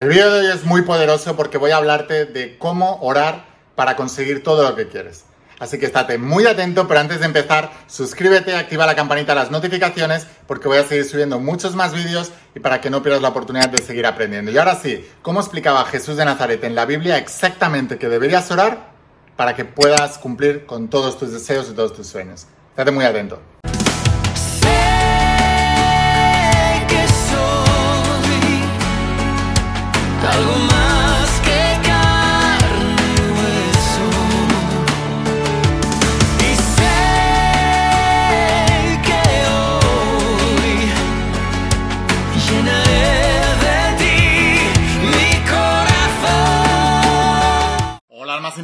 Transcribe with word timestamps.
El 0.00 0.10
vídeo 0.10 0.32
de 0.32 0.46
hoy 0.46 0.56
es 0.56 0.64
muy 0.64 0.82
poderoso 0.82 1.34
porque 1.34 1.58
voy 1.58 1.72
a 1.72 1.76
hablarte 1.76 2.24
de 2.24 2.56
cómo 2.56 3.00
orar 3.00 3.46
para 3.74 3.96
conseguir 3.96 4.44
todo 4.44 4.62
lo 4.62 4.76
que 4.76 4.86
quieres. 4.86 5.24
Así 5.58 5.76
que 5.76 5.86
estate 5.86 6.18
muy 6.18 6.46
atento, 6.46 6.86
pero 6.86 7.00
antes 7.00 7.18
de 7.18 7.26
empezar, 7.26 7.72
suscríbete, 7.88 8.54
activa 8.54 8.86
la 8.86 8.94
campanita 8.94 9.34
de 9.34 9.40
las 9.40 9.50
notificaciones 9.50 10.24
porque 10.46 10.68
voy 10.68 10.78
a 10.78 10.86
seguir 10.86 11.04
subiendo 11.04 11.40
muchos 11.40 11.74
más 11.74 11.94
vídeos 11.94 12.30
y 12.54 12.60
para 12.60 12.80
que 12.80 12.90
no 12.90 13.02
pierdas 13.02 13.22
la 13.22 13.30
oportunidad 13.30 13.70
de 13.70 13.82
seguir 13.82 14.06
aprendiendo. 14.06 14.52
Y 14.52 14.58
ahora 14.58 14.76
sí, 14.76 15.04
¿cómo 15.20 15.40
explicaba 15.40 15.84
Jesús 15.86 16.16
de 16.16 16.26
Nazaret 16.26 16.62
en 16.62 16.76
la 16.76 16.84
Biblia 16.84 17.18
exactamente 17.18 17.98
que 17.98 18.08
deberías 18.08 18.48
orar 18.52 18.92
para 19.34 19.56
que 19.56 19.64
puedas 19.64 20.16
cumplir 20.18 20.64
con 20.64 20.86
todos 20.86 21.18
tus 21.18 21.32
deseos 21.32 21.70
y 21.70 21.74
todos 21.74 21.92
tus 21.92 22.06
sueños? 22.06 22.46
Estate 22.70 22.92
muy 22.92 23.04
atento. 23.04 23.42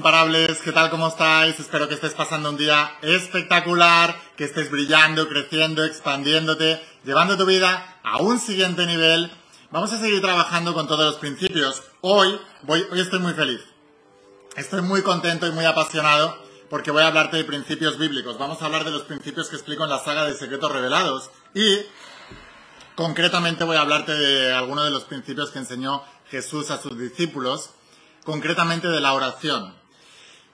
Imparables, 0.04 0.60
¿qué 0.60 0.70
tal? 0.70 0.90
¿Cómo 0.90 1.08
estáis? 1.08 1.58
Espero 1.58 1.88
que 1.88 1.94
estés 1.94 2.12
pasando 2.12 2.50
un 2.50 2.58
día 2.58 2.92
espectacular, 3.00 4.14
que 4.36 4.44
estés 4.44 4.70
brillando, 4.70 5.28
creciendo, 5.28 5.82
expandiéndote, 5.82 6.78
llevando 7.04 7.38
tu 7.38 7.46
vida 7.46 8.00
a 8.02 8.18
un 8.18 8.38
siguiente 8.38 8.84
nivel. 8.84 9.30
Vamos 9.74 9.92
a 9.92 9.98
seguir 9.98 10.20
trabajando 10.20 10.72
con 10.72 10.86
todos 10.86 11.04
los 11.04 11.16
principios. 11.16 11.82
Hoy, 12.00 12.40
voy, 12.62 12.86
hoy 12.92 13.00
estoy 13.00 13.18
muy 13.18 13.32
feliz. 13.34 13.60
Estoy 14.54 14.82
muy 14.82 15.02
contento 15.02 15.48
y 15.48 15.50
muy 15.50 15.64
apasionado 15.64 16.38
porque 16.70 16.92
voy 16.92 17.02
a 17.02 17.08
hablarte 17.08 17.38
de 17.38 17.44
principios 17.44 17.98
bíblicos. 17.98 18.38
Vamos 18.38 18.62
a 18.62 18.66
hablar 18.66 18.84
de 18.84 18.92
los 18.92 19.02
principios 19.02 19.48
que 19.48 19.56
explico 19.56 19.82
en 19.82 19.90
la 19.90 19.98
saga 19.98 20.26
de 20.26 20.34
Secretos 20.34 20.70
Revelados 20.70 21.28
y 21.54 21.78
concretamente 22.94 23.64
voy 23.64 23.76
a 23.76 23.80
hablarte 23.80 24.12
de 24.12 24.52
algunos 24.52 24.84
de 24.84 24.92
los 24.92 25.02
principios 25.06 25.50
que 25.50 25.58
enseñó 25.58 26.04
Jesús 26.30 26.70
a 26.70 26.80
sus 26.80 26.96
discípulos, 26.96 27.70
concretamente 28.22 28.86
de 28.86 29.00
la 29.00 29.12
oración. 29.12 29.74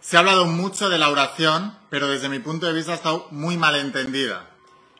Se 0.00 0.16
ha 0.16 0.20
hablado 0.20 0.46
mucho 0.46 0.88
de 0.88 0.96
la 0.96 1.10
oración, 1.10 1.76
pero 1.90 2.08
desde 2.08 2.30
mi 2.30 2.38
punto 2.38 2.64
de 2.64 2.72
vista 2.72 2.92
ha 2.92 2.94
estado 2.94 3.26
muy 3.32 3.58
mal 3.58 3.76
entendida. 3.76 4.49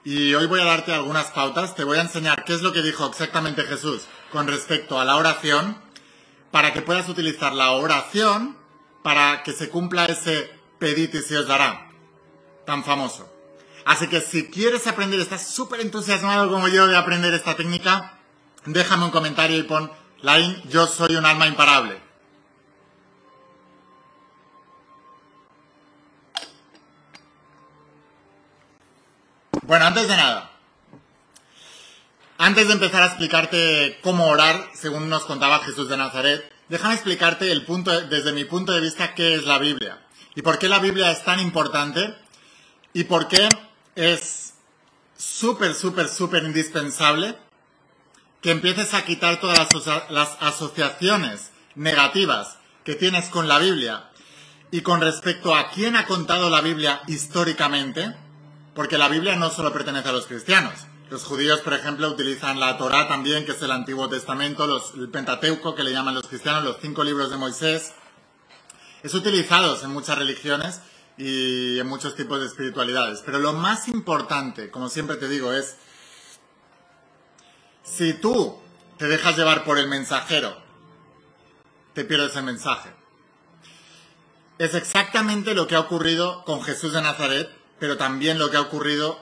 Y 0.02 0.32
hoy 0.34 0.46
voy 0.46 0.60
a 0.60 0.64
darte 0.64 0.94
algunas 0.94 1.26
pautas, 1.26 1.74
te 1.74 1.84
voy 1.84 1.98
a 1.98 2.02
enseñar 2.02 2.44
qué 2.44 2.54
es 2.54 2.62
lo 2.62 2.72
que 2.72 2.80
dijo 2.80 3.06
exactamente 3.06 3.64
Jesús 3.64 4.06
con 4.32 4.46
respecto 4.46 4.98
a 4.98 5.04
la 5.04 5.16
oración, 5.16 5.76
para 6.50 6.72
que 6.72 6.80
puedas 6.80 7.08
utilizar 7.08 7.52
la 7.52 7.72
oración 7.72 8.56
para 9.02 9.42
que 9.42 9.52
se 9.52 9.68
cumpla 9.68 10.06
ese 10.06 10.50
pedid 10.78 11.14
y 11.14 11.34
os 11.34 11.46
dará, 11.46 11.90
tan 12.64 12.82
famoso. 12.82 13.30
Así 13.84 14.08
que 14.08 14.20
si 14.20 14.50
quieres 14.50 14.86
aprender, 14.86 15.20
estás 15.20 15.46
súper 15.46 15.80
entusiasmado 15.80 16.50
como 16.50 16.68
yo 16.68 16.86
de 16.86 16.96
aprender 16.96 17.34
esta 17.34 17.54
técnica, 17.54 18.18
déjame 18.64 19.04
un 19.04 19.10
comentario 19.10 19.58
y 19.58 19.64
pon, 19.64 19.90
Lain, 20.22 20.62
yo 20.68 20.86
soy 20.86 21.16
un 21.16 21.26
alma 21.26 21.46
imparable. 21.46 22.00
Bueno, 29.70 29.84
antes 29.84 30.08
de 30.08 30.16
nada, 30.16 30.50
antes 32.38 32.66
de 32.66 32.72
empezar 32.72 33.04
a 33.04 33.06
explicarte 33.06 34.00
cómo 34.02 34.26
orar, 34.26 34.68
según 34.74 35.08
nos 35.08 35.26
contaba 35.26 35.60
Jesús 35.60 35.88
de 35.88 35.96
Nazaret, 35.96 36.52
déjame 36.68 36.94
explicarte 36.94 37.52
el 37.52 37.64
punto, 37.64 37.92
desde 38.08 38.32
mi 38.32 38.44
punto 38.44 38.72
de 38.72 38.80
vista, 38.80 39.14
qué 39.14 39.36
es 39.36 39.44
la 39.44 39.60
Biblia 39.60 40.04
y 40.34 40.42
por 40.42 40.58
qué 40.58 40.68
la 40.68 40.80
Biblia 40.80 41.12
es 41.12 41.22
tan 41.22 41.38
importante 41.38 42.16
y 42.94 43.04
por 43.04 43.28
qué 43.28 43.48
es 43.94 44.54
súper, 45.16 45.76
súper, 45.76 46.08
súper 46.08 46.42
indispensable 46.42 47.36
que 48.40 48.50
empieces 48.50 48.92
a 48.92 49.04
quitar 49.04 49.38
todas 49.38 49.56
las, 49.72 50.10
las 50.10 50.36
asociaciones 50.40 51.52
negativas 51.76 52.58
que 52.82 52.96
tienes 52.96 53.26
con 53.26 53.46
la 53.46 53.60
Biblia. 53.60 54.10
Y 54.72 54.80
con 54.80 55.00
respecto 55.00 55.54
a 55.54 55.70
quién 55.70 55.94
ha 55.94 56.06
contado 56.06 56.50
la 56.50 56.60
Biblia 56.60 57.02
históricamente, 57.06 58.16
porque 58.74 58.98
la 58.98 59.08
Biblia 59.08 59.36
no 59.36 59.50
solo 59.50 59.72
pertenece 59.72 60.08
a 60.08 60.12
los 60.12 60.26
cristianos. 60.26 60.74
Los 61.10 61.24
judíos, 61.24 61.60
por 61.60 61.74
ejemplo, 61.74 62.08
utilizan 62.08 62.60
la 62.60 62.76
Torá 62.78 63.08
también, 63.08 63.44
que 63.44 63.52
es 63.52 63.62
el 63.62 63.72
Antiguo 63.72 64.08
Testamento, 64.08 64.82
el 64.94 65.08
Pentateuco, 65.08 65.74
que 65.74 65.82
le 65.82 65.92
llaman 65.92 66.14
los 66.14 66.28
cristianos, 66.28 66.62
los 66.62 66.76
cinco 66.80 67.02
libros 67.02 67.30
de 67.30 67.36
Moisés. 67.36 67.92
Es 69.02 69.14
utilizado 69.14 69.82
en 69.82 69.90
muchas 69.90 70.18
religiones 70.18 70.80
y 71.18 71.78
en 71.78 71.86
muchos 71.88 72.14
tipos 72.14 72.38
de 72.38 72.46
espiritualidades. 72.46 73.22
Pero 73.26 73.38
lo 73.38 73.52
más 73.52 73.88
importante, 73.88 74.70
como 74.70 74.88
siempre 74.88 75.16
te 75.16 75.28
digo, 75.28 75.52
es 75.52 75.76
si 77.82 78.14
tú 78.14 78.60
te 78.96 79.08
dejas 79.08 79.36
llevar 79.36 79.64
por 79.64 79.78
el 79.78 79.88
mensajero, 79.88 80.56
te 81.92 82.04
pierdes 82.04 82.36
el 82.36 82.44
mensaje. 82.44 82.90
Es 84.58 84.74
exactamente 84.74 85.54
lo 85.54 85.66
que 85.66 85.74
ha 85.74 85.80
ocurrido 85.80 86.44
con 86.44 86.62
Jesús 86.62 86.92
de 86.92 87.02
Nazaret, 87.02 87.50
pero 87.80 87.96
también 87.96 88.38
lo 88.38 88.50
que 88.50 88.58
ha 88.58 88.60
ocurrido 88.60 89.18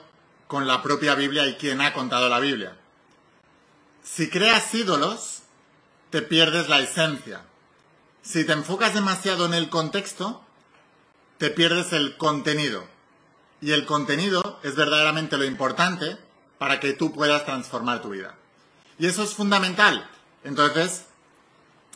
con 0.49 0.67
la 0.67 0.83
propia 0.83 1.15
Biblia 1.15 1.47
y 1.47 1.55
quien 1.55 1.81
ha 1.81 1.95
contado 1.95 2.29
la 2.29 2.41
Biblia. 2.41 2.77
Si 4.03 4.29
creas 4.29 4.75
ídolos, 4.75 5.43
te 6.11 6.23
pierdes 6.23 6.69
la 6.69 6.81
esencia. 6.81 7.43
Si 8.23 8.45
te 8.45 8.53
enfocas 8.53 8.95
demasiado 8.95 9.47
en 9.47 9.55
el 9.55 9.71
contexto, 9.71 10.43
te 11.39 11.51
pierdes 11.51 11.93
el 11.93 12.17
contenido. 12.17 12.85
Y 13.61 13.73
el 13.73 13.87
contenido 13.87 14.59
es 14.63 14.75
verdaderamente 14.75 15.39
lo 15.39 15.45
importante 15.45 16.17
para 16.59 16.81
que 16.81 16.93
tú 16.93 17.13
puedas 17.13 17.45
transformar 17.45 18.03
tu 18.03 18.11
vida. 18.11 18.35
Y 18.99 19.07
eso 19.07 19.23
es 19.23 19.35
fundamental. 19.35 20.09
Entonces, 20.43 21.07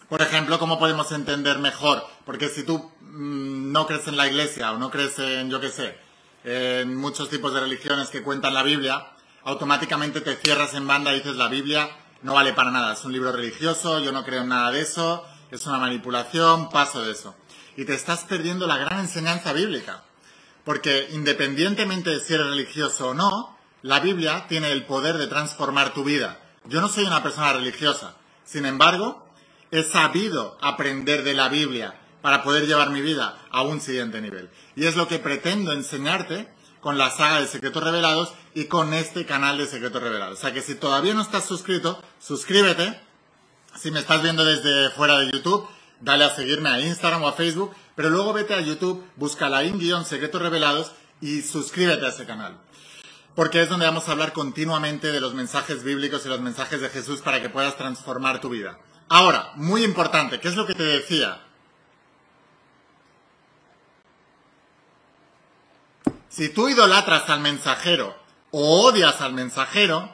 por 0.08 0.22
ejemplo, 0.22 0.58
¿cómo 0.58 0.78
podemos 0.78 1.10
entender 1.10 1.58
mejor? 1.58 2.04
Porque 2.24 2.48
si 2.48 2.62
tú 2.62 2.90
mm, 3.00 3.72
no 3.72 3.86
crees 3.86 4.06
en 4.06 4.16
la 4.16 4.28
iglesia 4.28 4.72
o 4.72 4.78
no 4.78 4.90
crees 4.90 5.18
en, 5.18 5.50
yo 5.50 5.58
qué 5.58 5.70
sé, 5.70 5.96
en 6.44 6.94
muchos 6.96 7.28
tipos 7.28 7.54
de 7.54 7.60
religiones 7.60 8.10
que 8.10 8.22
cuentan 8.22 8.54
la 8.54 8.62
Biblia, 8.62 9.12
automáticamente 9.44 10.20
te 10.20 10.36
cierras 10.36 10.74
en 10.74 10.86
banda 10.86 11.12
y 11.12 11.18
dices 11.18 11.36
la 11.36 11.48
Biblia 11.48 11.90
no 12.22 12.34
vale 12.34 12.52
para 12.52 12.70
nada, 12.70 12.92
es 12.92 13.04
un 13.04 13.12
libro 13.12 13.32
religioso, 13.32 13.98
yo 13.98 14.12
no 14.12 14.24
creo 14.24 14.42
en 14.42 14.48
nada 14.48 14.70
de 14.70 14.80
eso, 14.80 15.24
es 15.50 15.66
una 15.66 15.78
manipulación, 15.78 16.70
paso 16.70 17.02
de 17.02 17.12
eso. 17.12 17.34
Y 17.76 17.84
te 17.84 17.94
estás 17.94 18.24
perdiendo 18.24 18.66
la 18.66 18.78
gran 18.78 19.00
enseñanza 19.00 19.52
bíblica. 19.52 20.04
Porque 20.64 21.08
independientemente 21.10 22.10
de 22.10 22.20
si 22.20 22.34
eres 22.34 22.46
religioso 22.46 23.08
o 23.08 23.14
no, 23.14 23.58
la 23.82 23.98
Biblia 23.98 24.46
tiene 24.48 24.70
el 24.70 24.86
poder 24.86 25.18
de 25.18 25.26
transformar 25.26 25.92
tu 25.92 26.04
vida. 26.04 26.38
Yo 26.66 26.80
no 26.80 26.88
soy 26.88 27.04
una 27.04 27.22
persona 27.22 27.52
religiosa. 27.52 28.14
Sin 28.44 28.66
embargo, 28.66 29.26
he 29.72 29.82
sabido 29.82 30.56
aprender 30.60 31.24
de 31.24 31.34
la 31.34 31.48
Biblia 31.48 31.98
para 32.22 32.42
poder 32.42 32.66
llevar 32.66 32.90
mi 32.90 33.02
vida 33.02 33.36
a 33.50 33.62
un 33.62 33.80
siguiente 33.80 34.20
nivel. 34.20 34.48
Y 34.76 34.86
es 34.86 34.96
lo 34.96 35.08
que 35.08 35.18
pretendo 35.18 35.72
enseñarte 35.72 36.48
con 36.80 36.98
la 36.98 37.10
saga 37.10 37.40
de 37.40 37.46
Secretos 37.46 37.82
Revelados 37.82 38.32
y 38.54 38.64
con 38.64 38.94
este 38.94 39.26
canal 39.26 39.58
de 39.58 39.66
Secretos 39.66 40.02
Revelados. 40.02 40.38
O 40.38 40.40
sea 40.40 40.52
que 40.52 40.62
si 40.62 40.74
todavía 40.74 41.14
no 41.14 41.22
estás 41.22 41.44
suscrito, 41.44 42.02
suscríbete. 42.20 43.00
Si 43.76 43.90
me 43.90 44.00
estás 44.00 44.22
viendo 44.22 44.44
desde 44.44 44.90
fuera 44.90 45.18
de 45.18 45.30
YouTube, 45.30 45.66
dale 46.00 46.24
a 46.24 46.34
seguirme 46.34 46.68
a 46.68 46.80
Instagram 46.80 47.22
o 47.22 47.28
a 47.28 47.32
Facebook, 47.32 47.74
pero 47.94 48.10
luego 48.10 48.32
vete 48.32 48.54
a 48.54 48.60
YouTube, 48.60 49.04
busca 49.16 49.48
la 49.48 49.64
in 49.64 50.04
Secretos 50.04 50.42
Revelados 50.42 50.92
y 51.20 51.42
suscríbete 51.42 52.04
a 52.04 52.08
ese 52.08 52.26
canal. 52.26 52.58
Porque 53.34 53.62
es 53.62 53.68
donde 53.68 53.86
vamos 53.86 54.08
a 54.08 54.12
hablar 54.12 54.32
continuamente 54.32 55.10
de 55.10 55.20
los 55.20 55.34
mensajes 55.34 55.84
bíblicos 55.84 56.26
y 56.26 56.28
los 56.28 56.40
mensajes 56.40 56.80
de 56.80 56.90
Jesús 56.90 57.22
para 57.22 57.40
que 57.40 57.48
puedas 57.48 57.78
transformar 57.78 58.40
tu 58.40 58.50
vida. 58.50 58.78
Ahora, 59.08 59.52
muy 59.54 59.84
importante, 59.84 60.40
¿qué 60.40 60.48
es 60.48 60.56
lo 60.56 60.66
que 60.66 60.74
te 60.74 60.82
decía? 60.82 61.40
Si 66.32 66.48
tú 66.48 66.70
idolatras 66.70 67.28
al 67.28 67.40
mensajero 67.40 68.16
o 68.52 68.86
odias 68.86 69.20
al 69.20 69.34
mensajero, 69.34 70.10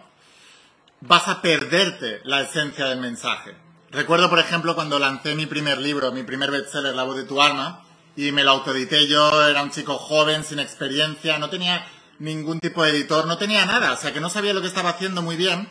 vas 1.00 1.28
a 1.28 1.40
perderte 1.40 2.20
la 2.24 2.40
esencia 2.40 2.86
del 2.86 2.98
mensaje. 2.98 3.56
Recuerdo, 3.92 4.28
por 4.28 4.40
ejemplo, 4.40 4.74
cuando 4.74 4.98
lancé 4.98 5.36
mi 5.36 5.46
primer 5.46 5.78
libro, 5.78 6.10
mi 6.10 6.24
primer 6.24 6.50
bestseller, 6.50 6.96
La 6.96 7.04
voz 7.04 7.16
de 7.16 7.22
tu 7.22 7.40
alma, 7.40 7.84
y 8.16 8.32
me 8.32 8.42
lo 8.42 8.50
autoedité 8.50 9.06
yo, 9.06 9.46
era 9.46 9.62
un 9.62 9.70
chico 9.70 9.96
joven, 9.96 10.42
sin 10.42 10.58
experiencia, 10.58 11.38
no 11.38 11.50
tenía 11.50 11.86
ningún 12.18 12.58
tipo 12.58 12.82
de 12.82 12.90
editor, 12.90 13.28
no 13.28 13.38
tenía 13.38 13.64
nada, 13.64 13.92
o 13.92 13.96
sea 13.96 14.12
que 14.12 14.20
no 14.20 14.28
sabía 14.28 14.52
lo 14.52 14.60
que 14.60 14.66
estaba 14.66 14.90
haciendo 14.90 15.22
muy 15.22 15.36
bien, 15.36 15.68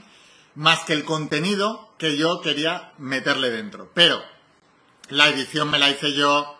más 0.55 0.79
que 0.85 0.93
el 0.93 1.03
contenido 1.03 1.93
que 1.97 2.15
yo 2.15 2.39
quería 2.39 2.93
meterle 2.97 3.49
dentro. 3.49 3.91
Pero 3.93 4.23
la 5.09 5.27
edición 5.27 5.69
me 5.69 5.77
la 5.77 5.89
hice 5.89 6.13
yo, 6.13 6.56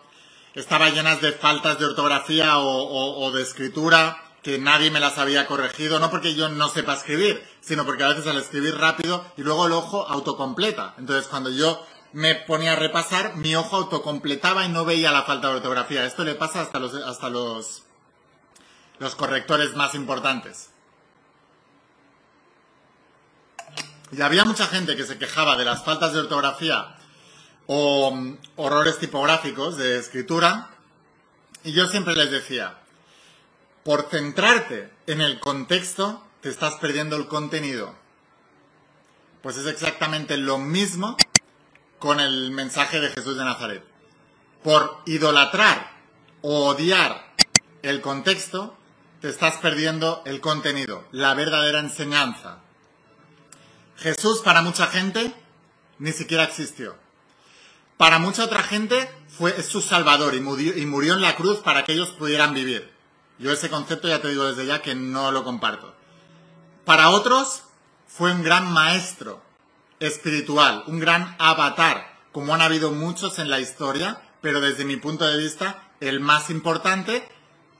estaba 0.60 0.90
llena 0.90 1.16
de 1.16 1.32
faltas 1.32 1.78
de 1.78 1.86
ortografía 1.86 2.58
o 2.58 3.30
de 3.32 3.42
escritura 3.42 4.22
que 4.42 4.58
nadie 4.58 4.90
me 4.90 5.00
las 5.00 5.18
había 5.18 5.46
corregido, 5.46 5.98
no 5.98 6.10
porque 6.10 6.34
yo 6.34 6.48
no 6.48 6.68
sepa 6.68 6.94
escribir, 6.94 7.42
sino 7.60 7.84
porque 7.84 8.04
a 8.04 8.08
veces 8.08 8.26
al 8.26 8.38
escribir 8.38 8.76
rápido 8.76 9.24
y 9.36 9.42
luego 9.42 9.66
el 9.66 9.72
ojo 9.72 10.06
autocompleta. 10.08 10.94
Entonces 10.98 11.26
cuando 11.28 11.50
yo 11.50 11.84
me 12.12 12.34
ponía 12.34 12.72
a 12.72 12.76
repasar, 12.76 13.36
mi 13.36 13.54
ojo 13.56 13.76
autocompletaba 13.76 14.64
y 14.64 14.68
no 14.68 14.84
veía 14.84 15.12
la 15.12 15.24
falta 15.24 15.48
de 15.48 15.56
ortografía. 15.56 16.04
Esto 16.04 16.24
le 16.24 16.34
pasa 16.34 16.60
hasta 16.60 16.78
los, 16.78 16.94
hasta 16.94 17.28
los, 17.28 17.82
los 18.98 19.14
correctores 19.16 19.74
más 19.74 19.94
importantes. 19.94 20.70
Y 24.10 24.22
había 24.22 24.44
mucha 24.44 24.66
gente 24.66 24.96
que 24.96 25.04
se 25.04 25.18
quejaba 25.18 25.56
de 25.56 25.66
las 25.66 25.84
faltas 25.84 26.14
de 26.14 26.20
ortografía 26.20 26.97
o 27.68 28.10
mm, 28.10 28.38
horrores 28.56 28.98
tipográficos 28.98 29.76
de 29.76 29.98
escritura. 29.98 30.70
Y 31.62 31.72
yo 31.72 31.86
siempre 31.86 32.16
les 32.16 32.32
decía, 32.32 32.78
por 33.84 34.08
centrarte 34.10 34.90
en 35.06 35.20
el 35.20 35.38
contexto, 35.38 36.24
te 36.40 36.48
estás 36.48 36.74
perdiendo 36.76 37.16
el 37.16 37.28
contenido. 37.28 37.94
Pues 39.42 39.56
es 39.56 39.66
exactamente 39.66 40.36
lo 40.36 40.58
mismo 40.58 41.16
con 41.98 42.20
el 42.20 42.50
mensaje 42.50 43.00
de 43.00 43.10
Jesús 43.10 43.36
de 43.36 43.44
Nazaret. 43.44 43.84
Por 44.64 44.98
idolatrar 45.06 45.92
o 46.42 46.66
odiar 46.66 47.32
el 47.82 48.00
contexto, 48.00 48.76
te 49.20 49.28
estás 49.28 49.56
perdiendo 49.58 50.22
el 50.24 50.40
contenido, 50.40 51.04
la 51.12 51.34
verdadera 51.34 51.80
enseñanza. 51.80 52.58
Jesús 53.96 54.40
para 54.40 54.62
mucha 54.62 54.86
gente 54.86 55.34
ni 55.98 56.12
siquiera 56.12 56.44
existió. 56.44 57.07
Para 57.98 58.20
mucha 58.20 58.44
otra 58.44 58.62
gente 58.62 59.10
fue 59.28 59.60
su 59.62 59.82
salvador 59.82 60.34
y 60.34 60.40
murió, 60.40 60.78
y 60.78 60.86
murió 60.86 61.14
en 61.14 61.20
la 61.20 61.34
cruz 61.34 61.58
para 61.58 61.84
que 61.84 61.92
ellos 61.92 62.10
pudieran 62.10 62.54
vivir. 62.54 62.90
Yo 63.40 63.52
ese 63.52 63.68
concepto 63.68 64.06
ya 64.08 64.22
te 64.22 64.28
digo 64.28 64.44
desde 64.44 64.66
ya 64.66 64.80
que 64.80 64.94
no 64.94 65.32
lo 65.32 65.42
comparto. 65.42 65.94
Para 66.84 67.10
otros 67.10 67.64
fue 68.06 68.32
un 68.32 68.44
gran 68.44 68.72
maestro 68.72 69.42
espiritual, 69.98 70.84
un 70.86 71.00
gran 71.00 71.34
avatar, 71.40 72.16
como 72.30 72.54
han 72.54 72.62
habido 72.62 72.92
muchos 72.92 73.40
en 73.40 73.50
la 73.50 73.58
historia, 73.58 74.22
pero 74.40 74.60
desde 74.60 74.84
mi 74.84 74.96
punto 74.96 75.26
de 75.26 75.36
vista 75.36 75.90
el 76.00 76.20
más 76.20 76.50
importante 76.50 77.28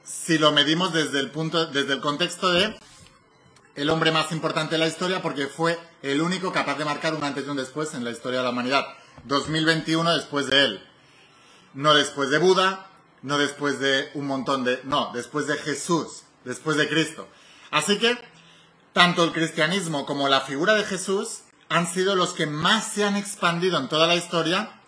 si 0.03 0.37
lo 0.37 0.51
medimos 0.51 0.91
desde 0.91 1.19
el 1.19 1.31
punto 1.31 1.67
desde 1.67 1.93
el 1.93 2.01
contexto 2.01 2.49
de 2.49 2.77
el 3.75 3.89
hombre 3.89 4.11
más 4.11 4.33
importante 4.33 4.75
de 4.75 4.79
la 4.79 4.87
historia 4.87 5.21
porque 5.21 5.47
fue 5.47 5.79
el 6.01 6.21
único 6.21 6.51
capaz 6.51 6.77
de 6.77 6.83
marcar 6.83 7.13
un 7.13 7.23
antes 7.23 7.45
y 7.45 7.49
un 7.49 7.55
después 7.55 7.93
en 7.93 8.03
la 8.03 8.11
historia 8.11 8.39
de 8.39 8.43
la 8.43 8.49
humanidad. 8.49 8.85
2021 9.25 10.15
después 10.15 10.47
de 10.47 10.65
él. 10.65 10.83
No 11.73 11.93
después 11.93 12.29
de 12.29 12.39
Buda, 12.39 12.87
no 13.21 13.37
después 13.37 13.79
de 13.79 14.09
un 14.13 14.27
montón 14.27 14.63
de... 14.63 14.81
No, 14.83 15.11
después 15.13 15.47
de 15.47 15.57
Jesús, 15.57 16.23
después 16.45 16.77
de 16.77 16.89
Cristo. 16.89 17.27
Así 17.71 17.99
que, 17.99 18.17
tanto 18.93 19.23
el 19.23 19.31
cristianismo 19.31 20.05
como 20.05 20.27
la 20.29 20.41
figura 20.41 20.73
de 20.73 20.83
Jesús 20.83 21.41
han 21.69 21.87
sido 21.87 22.15
los 22.15 22.33
que 22.33 22.47
más 22.47 22.85
se 22.91 23.05
han 23.05 23.15
expandido 23.15 23.77
en 23.77 23.89
toda 23.89 24.07
la 24.07 24.15
historia 24.15 24.79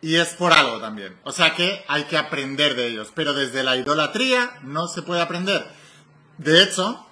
y 0.00 0.16
es 0.16 0.30
por 0.30 0.52
algo 0.52 0.80
también. 0.80 1.16
O 1.22 1.32
sea 1.32 1.54
que 1.54 1.84
hay 1.86 2.04
que 2.04 2.18
aprender 2.18 2.74
de 2.74 2.88
ellos. 2.88 3.12
Pero 3.14 3.34
desde 3.34 3.62
la 3.62 3.76
idolatría 3.76 4.58
no 4.62 4.88
se 4.88 5.02
puede 5.02 5.20
aprender. 5.20 5.70
De 6.38 6.62
hecho, 6.62 7.06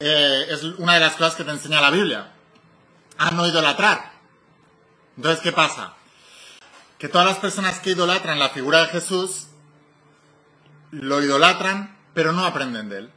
eh, 0.00 0.46
es 0.48 0.62
una 0.62 0.94
de 0.94 1.00
las 1.00 1.12
cosas 1.12 1.34
que 1.34 1.44
te 1.44 1.50
enseña 1.50 1.82
la 1.82 1.90
Biblia. 1.90 2.32
A 3.18 3.30
no 3.30 3.46
idolatrar. 3.46 4.15
Entonces, 5.16 5.42
¿qué 5.42 5.52
pasa? 5.52 5.94
Que 6.98 7.08
todas 7.08 7.26
las 7.26 7.38
personas 7.38 7.78
que 7.80 7.90
idolatran 7.90 8.38
la 8.38 8.50
figura 8.50 8.80
de 8.82 8.88
Jesús, 8.88 9.48
lo 10.90 11.22
idolatran, 11.22 11.96
pero 12.14 12.32
no 12.32 12.44
aprenden 12.44 12.88
de 12.88 12.98
él. 12.98 13.10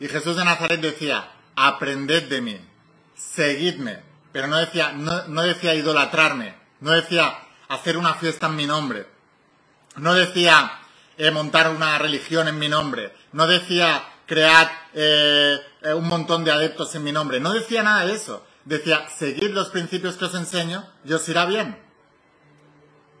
Y 0.00 0.08
Jesús 0.08 0.36
de 0.36 0.44
Nazaret 0.44 0.80
decía, 0.80 1.30
aprended 1.56 2.28
de 2.28 2.40
mí, 2.40 2.60
seguidme. 3.16 4.02
Pero 4.32 4.48
no 4.48 4.56
decía, 4.56 4.92
no, 4.92 5.42
decía 5.42 5.74
idolatrarme, 5.74 6.56
no 6.80 6.90
decía 6.90 7.38
hacer 7.68 7.96
una 7.96 8.14
fiesta 8.14 8.46
en 8.46 8.56
mi 8.56 8.66
nombre, 8.66 9.06
no 9.96 10.12
decía 10.14 10.80
eh, 11.16 11.30
montar 11.30 11.70
una 11.70 11.98
religión 11.98 12.48
en 12.48 12.58
mi 12.58 12.68
nombre, 12.68 13.14
no 13.32 13.46
decía 13.46 14.04
crear 14.26 14.88
eh, 14.92 15.60
eh, 15.82 15.94
un 15.94 16.08
montón 16.08 16.44
de 16.44 16.50
adeptos 16.50 16.94
en 16.96 17.04
mi 17.04 17.12
nombre. 17.12 17.38
No 17.38 17.52
decía 17.52 17.84
nada 17.84 18.06
de 18.06 18.14
eso. 18.14 18.44
Decía, 18.64 19.08
seguid 19.10 19.50
los 19.50 19.68
principios 19.68 20.16
que 20.16 20.24
os 20.24 20.34
enseño 20.34 20.88
y 21.04 21.12
os 21.12 21.28
irá 21.28 21.44
bien. 21.44 21.78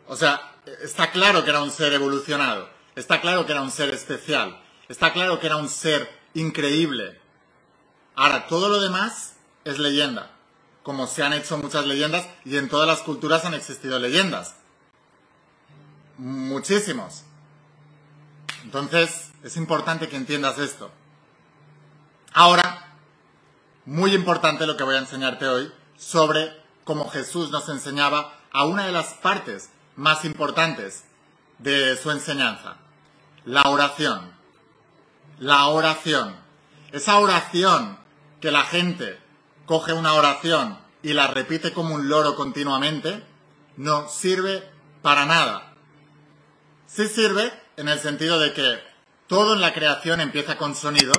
O 0.06 0.16
sea, 0.16 0.54
está 0.82 1.10
claro 1.10 1.44
que 1.44 1.50
era 1.50 1.62
un 1.62 1.70
ser 1.70 1.92
evolucionado. 1.92 2.68
Está 2.96 3.20
claro 3.20 3.44
que 3.44 3.52
era 3.52 3.62
un 3.62 3.70
ser 3.70 3.90
especial. 3.90 4.62
Está 4.88 5.12
claro 5.12 5.40
que 5.40 5.46
era 5.46 5.56
un 5.56 5.68
ser 5.68 6.08
increíble. 6.34 7.20
Ahora, 8.14 8.46
todo 8.46 8.68
lo 8.68 8.80
demás 8.80 9.34
es 9.64 9.78
leyenda. 9.78 10.30
Como 10.82 11.06
se 11.06 11.22
han 11.22 11.32
hecho 11.32 11.58
muchas 11.58 11.86
leyendas 11.86 12.26
y 12.44 12.56
en 12.56 12.68
todas 12.68 12.86
las 12.86 13.00
culturas 13.00 13.44
han 13.44 13.54
existido 13.54 13.98
leyendas. 13.98 14.56
Muchísimos. 16.18 17.24
Entonces, 18.62 19.32
es 19.42 19.56
importante 19.56 20.08
que 20.08 20.16
entiendas 20.16 20.58
esto. 20.58 20.90
Ahora, 22.32 22.83
muy 23.86 24.14
importante 24.14 24.66
lo 24.66 24.76
que 24.76 24.84
voy 24.84 24.96
a 24.96 25.00
enseñarte 25.00 25.46
hoy 25.46 25.72
sobre 25.96 26.52
cómo 26.84 27.08
Jesús 27.08 27.50
nos 27.50 27.68
enseñaba 27.68 28.32
a 28.50 28.64
una 28.64 28.86
de 28.86 28.92
las 28.92 29.14
partes 29.14 29.70
más 29.96 30.24
importantes 30.24 31.04
de 31.58 31.96
su 31.96 32.10
enseñanza, 32.10 32.76
la 33.44 33.62
oración. 33.68 34.32
La 35.38 35.66
oración. 35.66 36.36
Esa 36.92 37.18
oración 37.18 37.98
que 38.40 38.50
la 38.50 38.62
gente 38.62 39.18
coge 39.66 39.92
una 39.92 40.14
oración 40.14 40.78
y 41.02 41.12
la 41.12 41.26
repite 41.26 41.72
como 41.72 41.94
un 41.94 42.08
loro 42.08 42.36
continuamente, 42.36 43.24
no 43.76 44.08
sirve 44.08 44.62
para 45.02 45.26
nada. 45.26 45.74
Sí 46.86 47.08
sirve 47.08 47.52
en 47.76 47.88
el 47.88 47.98
sentido 47.98 48.38
de 48.38 48.52
que 48.52 48.80
todo 49.26 49.54
en 49.54 49.60
la 49.60 49.74
creación 49.74 50.20
empieza 50.20 50.56
con 50.56 50.74
sonido, 50.74 51.12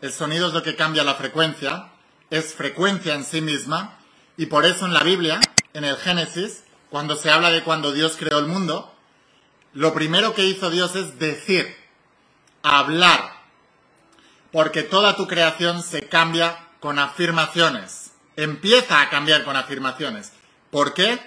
el 0.00 0.12
sonido 0.12 0.48
es 0.48 0.54
lo 0.54 0.62
que 0.62 0.76
cambia 0.76 1.02
la 1.02 1.14
frecuencia, 1.14 1.90
es 2.30 2.54
frecuencia 2.54 3.14
en 3.14 3.24
sí 3.24 3.40
misma, 3.40 3.98
y 4.36 4.46
por 4.46 4.64
eso 4.64 4.86
en 4.86 4.94
la 4.94 5.02
Biblia, 5.02 5.40
en 5.74 5.84
el 5.84 5.96
Génesis, 5.96 6.64
cuando 6.90 7.16
se 7.16 7.30
habla 7.30 7.50
de 7.50 7.62
cuando 7.62 7.92
Dios 7.92 8.16
creó 8.18 8.38
el 8.38 8.46
mundo, 8.46 8.94
lo 9.72 9.92
primero 9.94 10.34
que 10.34 10.44
hizo 10.44 10.70
Dios 10.70 10.96
es 10.96 11.18
decir, 11.18 11.76
hablar, 12.62 13.32
porque 14.52 14.82
toda 14.82 15.16
tu 15.16 15.26
creación 15.26 15.82
se 15.82 16.08
cambia 16.08 16.68
con 16.80 16.98
afirmaciones, 16.98 18.12
empieza 18.36 19.00
a 19.00 19.10
cambiar 19.10 19.44
con 19.44 19.56
afirmaciones. 19.56 20.32
¿Por 20.70 20.94
qué? 20.94 21.18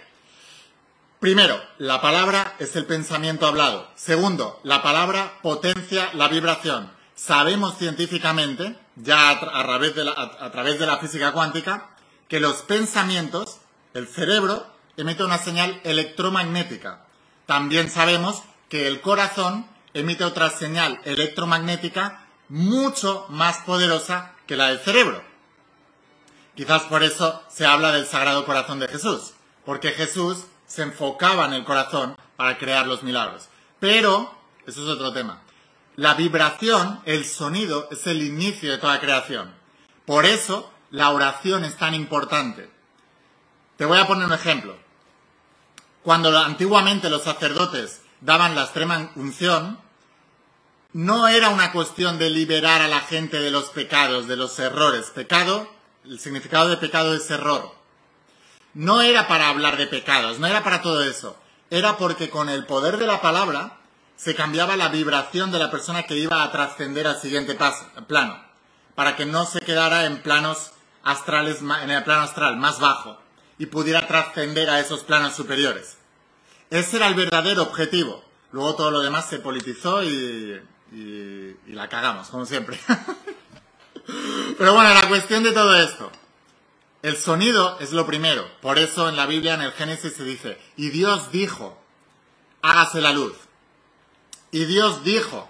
Primero, 1.20 1.62
la 1.78 2.02
palabra 2.02 2.56
es 2.58 2.76
el 2.76 2.86
pensamiento 2.86 3.46
hablado. 3.46 3.88
Segundo, 3.96 4.60
la 4.64 4.82
palabra 4.82 5.40
potencia 5.44 6.10
la 6.14 6.28
vibración. 6.28 6.92
Sabemos 7.14 7.78
científicamente, 7.78 8.76
ya 8.96 9.30
a, 9.30 9.40
tra- 9.40 9.52
a 9.54 9.64
través 9.64 9.96
de 9.96 10.06
la, 10.06 10.52
través 10.52 10.80
de 10.80 10.86
la 10.86 10.98
física 10.98 11.32
cuántica, 11.32 11.90
que 12.28 12.40
los 12.40 12.62
pensamientos, 12.62 13.58
el 13.94 14.08
cerebro, 14.08 14.66
emite 14.98 15.24
una 15.24 15.38
señal 15.38 15.80
electromagnética. 15.84 17.06
También 17.46 17.90
sabemos 17.90 18.44
que 18.70 18.88
el 18.88 19.02
corazón 19.02 19.68
emite 19.94 20.24
otra 20.24 20.50
señal 20.50 21.00
electromagnética 21.04 22.26
mucho 22.48 23.26
más 23.30 23.60
poderosa 23.60 24.34
que 24.46 24.56
la 24.56 24.68
del 24.68 24.80
cerebro. 24.80 25.24
Quizás 26.56 26.84
por 26.84 27.04
eso 27.04 27.42
se 27.50 27.66
habla 27.66 27.92
del 27.92 28.06
Sagrado 28.06 28.46
Corazón 28.46 28.80
de 28.80 28.88
Jesús, 28.88 29.34
porque 29.66 29.92
Jesús 29.92 30.46
se 30.68 30.84
enfocaba 30.84 31.46
en 31.46 31.54
el 31.54 31.64
corazón 31.64 32.16
para 32.36 32.58
crear 32.58 32.88
los 32.88 33.04
milagros. 33.04 33.48
Pero, 33.80 34.34
eso 34.68 34.82
es 34.84 34.88
otro 34.88 35.12
tema. 35.12 35.42
La 36.02 36.16
vibración, 36.16 37.00
el 37.06 37.26
sonido, 37.26 37.88
es 37.92 38.08
el 38.08 38.24
inicio 38.24 38.72
de 38.72 38.80
toda 38.80 39.00
creación. 39.00 39.54
Por 40.04 40.26
eso, 40.26 40.74
la 40.90 41.12
oración 41.12 41.64
es 41.64 41.78
tan 41.78 41.94
importante. 41.94 42.72
Te 43.78 43.86
voy 43.86 44.00
a 44.00 44.08
poner 44.08 44.26
un 44.26 44.34
ejemplo. 44.34 44.76
Cuando 46.02 46.36
antiguamente 46.36 47.08
los 47.12 47.22
sacerdotes 47.22 48.02
daban 48.20 48.56
la 48.56 48.64
extrema 48.64 49.12
unción, 49.16 49.78
no 50.92 51.28
era 51.28 51.50
una 51.50 51.72
cuestión 51.72 52.18
de 52.18 52.32
liberar 52.32 52.82
a 52.82 52.88
la 52.88 53.02
gente 53.02 53.40
de 53.40 53.52
los 53.52 53.66
pecados, 53.66 54.28
de 54.28 54.38
los 54.38 54.58
errores. 54.58 55.12
Pecado, 55.12 55.70
el 56.04 56.20
significado 56.20 56.70
de 56.70 56.78
pecado 56.78 57.14
es 57.14 57.30
error. 57.30 57.76
No 58.74 59.04
era 59.04 59.28
para 59.28 59.50
hablar 59.50 59.78
de 59.78 59.86
pecados, 59.86 60.40
no 60.40 60.48
era 60.48 60.64
para 60.64 60.82
todo 60.82 61.04
eso. 61.04 61.38
Era 61.70 61.98
porque 61.98 62.32
con 62.32 62.50
el 62.50 62.66
poder 62.66 62.98
de 62.98 63.06
la 63.06 63.22
palabra 63.22 63.81
se 64.22 64.36
cambiaba 64.36 64.76
la 64.76 64.90
vibración 64.90 65.52
de 65.52 65.58
la 65.58 65.72
persona 65.72 66.04
que 66.04 66.16
iba 66.16 66.44
a 66.44 66.52
trascender 66.52 67.08
al 67.08 67.20
siguiente 67.20 67.58
plano, 68.08 68.40
para 68.94 69.16
que 69.16 69.26
no 69.26 69.46
se 69.48 69.62
quedara 69.62 70.06
en 70.06 70.22
planos 70.22 70.72
astrales, 71.04 71.62
en 71.62 71.90
el 71.90 72.04
plano 72.04 72.22
astral 72.22 72.58
más 72.58 72.80
bajo 72.80 73.18
y 73.58 73.66
pudiera 73.66 74.06
trascender 74.08 74.70
a 74.70 74.80
esos 74.80 75.04
planos 75.04 75.34
superiores. 75.36 75.98
Ese 76.70 76.98
era 76.98 77.08
el 77.08 77.16
verdadero 77.16 77.64
objetivo. 77.64 78.24
Luego 78.52 78.76
todo 78.76 78.92
lo 78.92 79.00
demás 79.00 79.28
se 79.28 79.40
politizó 79.40 80.04
y- 80.04 80.62
y 80.92 81.56
la 81.74 81.88
cagamos, 81.90 82.28
como 82.28 82.46
siempre. 82.46 82.80
Pero 84.58 84.74
bueno, 84.74 84.94
la 84.94 85.08
cuestión 85.08 85.42
de 85.44 85.52
todo 85.52 85.76
esto. 85.76 86.12
El 87.02 87.18
sonido 87.18 87.80
es 87.80 87.92
lo 87.94 88.06
primero. 88.06 88.48
Por 88.62 88.78
eso 88.78 89.10
en 89.10 89.16
la 89.16 89.26
Biblia, 89.26 89.56
en 89.56 89.62
el 89.62 89.72
Génesis, 89.72 90.14
se 90.14 90.24
dice, 90.24 90.60
y 90.76 90.90
Dios 90.90 91.32
dijo, 91.32 91.82
hágase 92.62 93.02
la 93.02 93.14
luz. 93.14 93.34
Y 94.52 94.66
Dios 94.66 95.04
dijo, 95.04 95.50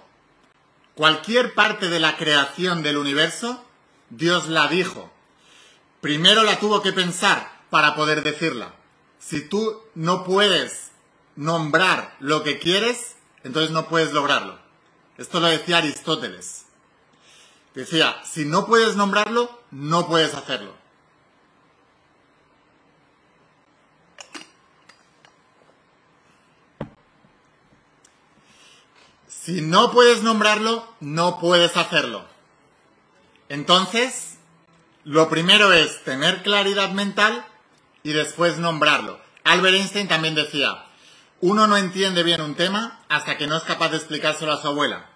cualquier 0.94 1.54
parte 1.54 1.88
de 1.88 1.98
la 1.98 2.16
creación 2.16 2.82
del 2.82 2.96
universo, 2.96 3.64
Dios 4.10 4.48
la 4.48 4.68
dijo. 4.68 5.10
Primero 6.00 6.44
la 6.44 6.58
tuvo 6.60 6.82
que 6.82 6.92
pensar 6.92 7.60
para 7.68 7.96
poder 7.96 8.22
decirla. 8.22 8.74
Si 9.18 9.40
tú 9.48 9.80
no 9.94 10.24
puedes 10.24 10.92
nombrar 11.36 12.16
lo 12.20 12.44
que 12.44 12.58
quieres, 12.58 13.16
entonces 13.42 13.72
no 13.72 13.88
puedes 13.88 14.12
lograrlo. 14.12 14.58
Esto 15.18 15.40
lo 15.40 15.48
decía 15.48 15.78
Aristóteles. 15.78 16.66
Decía, 17.74 18.20
si 18.24 18.44
no 18.44 18.66
puedes 18.66 18.96
nombrarlo, 18.96 19.62
no 19.70 20.06
puedes 20.06 20.34
hacerlo. 20.34 20.74
Si 29.44 29.60
no 29.60 29.90
puedes 29.90 30.22
nombrarlo, 30.22 30.86
no 31.00 31.40
puedes 31.40 31.76
hacerlo. 31.76 32.24
Entonces, 33.48 34.38
lo 35.02 35.28
primero 35.28 35.72
es 35.72 36.04
tener 36.04 36.44
claridad 36.44 36.92
mental 36.92 37.44
y 38.04 38.12
después 38.12 38.58
nombrarlo. 38.58 39.18
Albert 39.42 39.74
Einstein 39.74 40.06
también 40.06 40.36
decía, 40.36 40.84
uno 41.40 41.66
no 41.66 41.76
entiende 41.76 42.22
bien 42.22 42.40
un 42.40 42.54
tema 42.54 43.00
hasta 43.08 43.36
que 43.36 43.48
no 43.48 43.56
es 43.56 43.64
capaz 43.64 43.88
de 43.88 43.96
explicárselo 43.96 44.52
a 44.52 44.62
su 44.62 44.68
abuela. 44.68 45.06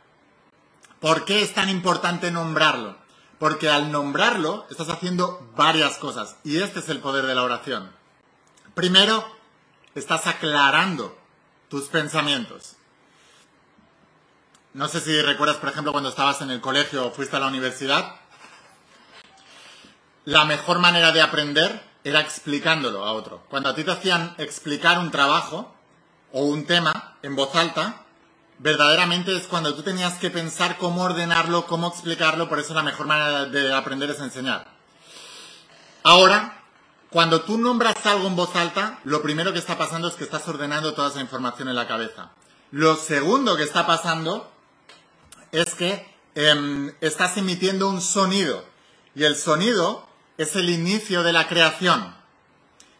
¿Por 0.98 1.24
qué 1.24 1.42
es 1.42 1.54
tan 1.54 1.68
importante 1.68 2.32
nombrarlo? 2.32 2.96
Porque 3.38 3.70
al 3.70 3.92
nombrarlo 3.92 4.66
estás 4.70 4.88
haciendo 4.88 5.48
varias 5.54 5.98
cosas 5.98 6.36
y 6.42 6.58
este 6.58 6.80
es 6.80 6.88
el 6.88 6.98
poder 6.98 7.26
de 7.26 7.36
la 7.36 7.44
oración. 7.44 7.92
Primero, 8.74 9.24
estás 9.94 10.26
aclarando 10.26 11.16
tus 11.68 11.84
pensamientos. 11.84 12.75
No 14.76 14.88
sé 14.88 15.00
si 15.00 15.22
recuerdas, 15.22 15.56
por 15.56 15.70
ejemplo, 15.70 15.90
cuando 15.90 16.10
estabas 16.10 16.42
en 16.42 16.50
el 16.50 16.60
colegio 16.60 17.06
o 17.06 17.10
fuiste 17.10 17.34
a 17.34 17.40
la 17.40 17.46
universidad. 17.46 18.16
La 20.26 20.44
mejor 20.44 20.80
manera 20.80 21.12
de 21.12 21.22
aprender 21.22 21.82
era 22.04 22.20
explicándolo 22.20 23.02
a 23.02 23.12
otro. 23.12 23.42
Cuando 23.48 23.70
a 23.70 23.74
ti 23.74 23.84
te 23.84 23.92
hacían 23.92 24.34
explicar 24.36 24.98
un 24.98 25.10
trabajo 25.10 25.74
o 26.30 26.42
un 26.42 26.66
tema 26.66 27.16
en 27.22 27.34
voz 27.36 27.56
alta, 27.56 28.02
verdaderamente 28.58 29.34
es 29.34 29.46
cuando 29.46 29.74
tú 29.74 29.82
tenías 29.82 30.18
que 30.18 30.28
pensar 30.28 30.76
cómo 30.76 31.04
ordenarlo, 31.04 31.66
cómo 31.66 31.88
explicarlo, 31.88 32.46
por 32.46 32.58
eso 32.58 32.74
la 32.74 32.82
mejor 32.82 33.06
manera 33.06 33.46
de 33.46 33.72
aprender 33.72 34.10
es 34.10 34.20
enseñar. 34.20 34.66
Ahora, 36.02 36.64
cuando 37.08 37.40
tú 37.40 37.56
nombras 37.56 38.04
algo 38.04 38.26
en 38.28 38.36
voz 38.36 38.54
alta, 38.54 38.98
lo 39.04 39.22
primero 39.22 39.54
que 39.54 39.58
está 39.58 39.78
pasando 39.78 40.08
es 40.08 40.16
que 40.16 40.24
estás 40.24 40.46
ordenando 40.46 40.92
toda 40.92 41.08
esa 41.08 41.22
información 41.22 41.68
en 41.70 41.76
la 41.76 41.88
cabeza. 41.88 42.32
Lo 42.72 42.96
segundo 42.96 43.56
que 43.56 43.62
está 43.62 43.86
pasando 43.86 44.52
es 45.56 45.74
que 45.74 46.06
em, 46.34 46.92
estás 47.00 47.38
emitiendo 47.38 47.88
un 47.88 48.02
sonido 48.02 48.62
y 49.14 49.24
el 49.24 49.36
sonido 49.36 50.06
es 50.36 50.54
el 50.54 50.68
inicio 50.68 51.22
de 51.22 51.32
la 51.32 51.48
creación. 51.48 52.14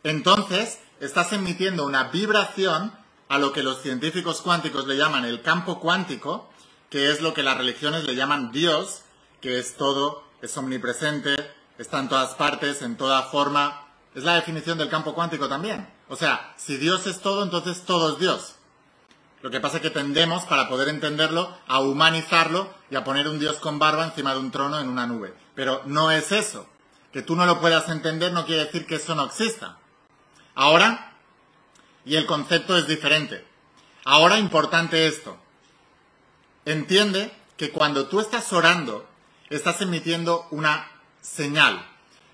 Entonces, 0.05 0.79
estás 1.01 1.35
emitiendo 1.35 1.85
una 1.85 2.05
vibración 2.05 2.95
a 3.29 3.39
lo 3.39 3.53
que 3.53 3.63
los 3.63 3.83
científicos 3.83 4.41
cuánticos 4.41 4.87
le 4.87 4.97
llaman 4.97 5.27
el 5.27 5.43
campo 5.43 5.81
cuántico, 5.81 6.49
que 6.89 7.11
es 7.11 7.21
lo 7.21 7.35
que 7.35 7.43
las 7.43 7.59
religiones 7.59 8.05
le 8.05 8.15
llaman 8.15 8.53
Dios, 8.53 9.03
que 9.43 9.59
es 9.59 9.77
todo, 9.77 10.25
es 10.41 10.57
omnipresente, 10.57 11.37
está 11.77 11.99
en 11.99 12.09
todas 12.09 12.37
partes, 12.37 12.81
en 12.81 12.97
toda 12.97 13.25
forma. 13.25 13.87
Es 14.15 14.25
la 14.25 14.35
definición 14.35 14.79
del 14.79 14.89
campo 14.89 15.15
cuántico 15.15 15.47
también. 15.47 15.87
O 16.09 16.17
sea, 16.17 16.55
si 16.57 16.79
Dios 16.79 17.07
es 17.07 17.21
todo, 17.21 17.43
entonces 17.43 17.83
todo 17.85 18.15
es 18.15 18.19
Dios. 18.19 18.56
Lo 19.43 19.51
que 19.51 19.61
pasa 19.61 19.77
es 19.77 19.83
que 19.83 19.91
tendemos, 19.91 20.45
para 20.45 20.69
poder 20.69 20.89
entenderlo, 20.89 21.57
a 21.69 21.81
humanizarlo 21.81 22.73
y 22.91 22.97
a 22.97 23.05
poner 23.05 23.29
un 23.29 23.39
Dios 23.39 23.57
con 23.59 23.79
barba 23.79 24.05
encima 24.05 24.33
de 24.33 24.41
un 24.41 24.51
trono 24.51 24.79
en 24.81 24.89
una 24.89 25.07
nube. 25.07 25.35
Pero 25.55 25.83
no 25.87 26.11
es 26.11 26.33
eso. 26.33 26.67
Que 27.13 27.23
tú 27.23 27.37
no 27.37 27.47
lo 27.47 27.61
puedas 27.61 27.89
entender 27.89 28.33
no 28.33 28.45
quiere 28.45 28.65
decir 28.65 28.87
que 28.87 28.97
eso 28.97 29.15
no 29.15 29.25
exista. 29.25 29.79
Ahora, 30.55 31.13
y 32.05 32.17
el 32.17 32.27
concepto 32.27 32.77
es 32.77 32.87
diferente. 32.87 33.47
Ahora, 34.05 34.39
importante 34.39 35.07
esto. 35.07 35.37
Entiende 36.65 37.33
que 37.57 37.71
cuando 37.71 38.07
tú 38.09 38.21
estás 38.21 38.53
orando, 38.53 39.07
estás 39.51 39.81
emitiendo 39.81 40.47
una 40.51 40.91
señal. 41.21 41.87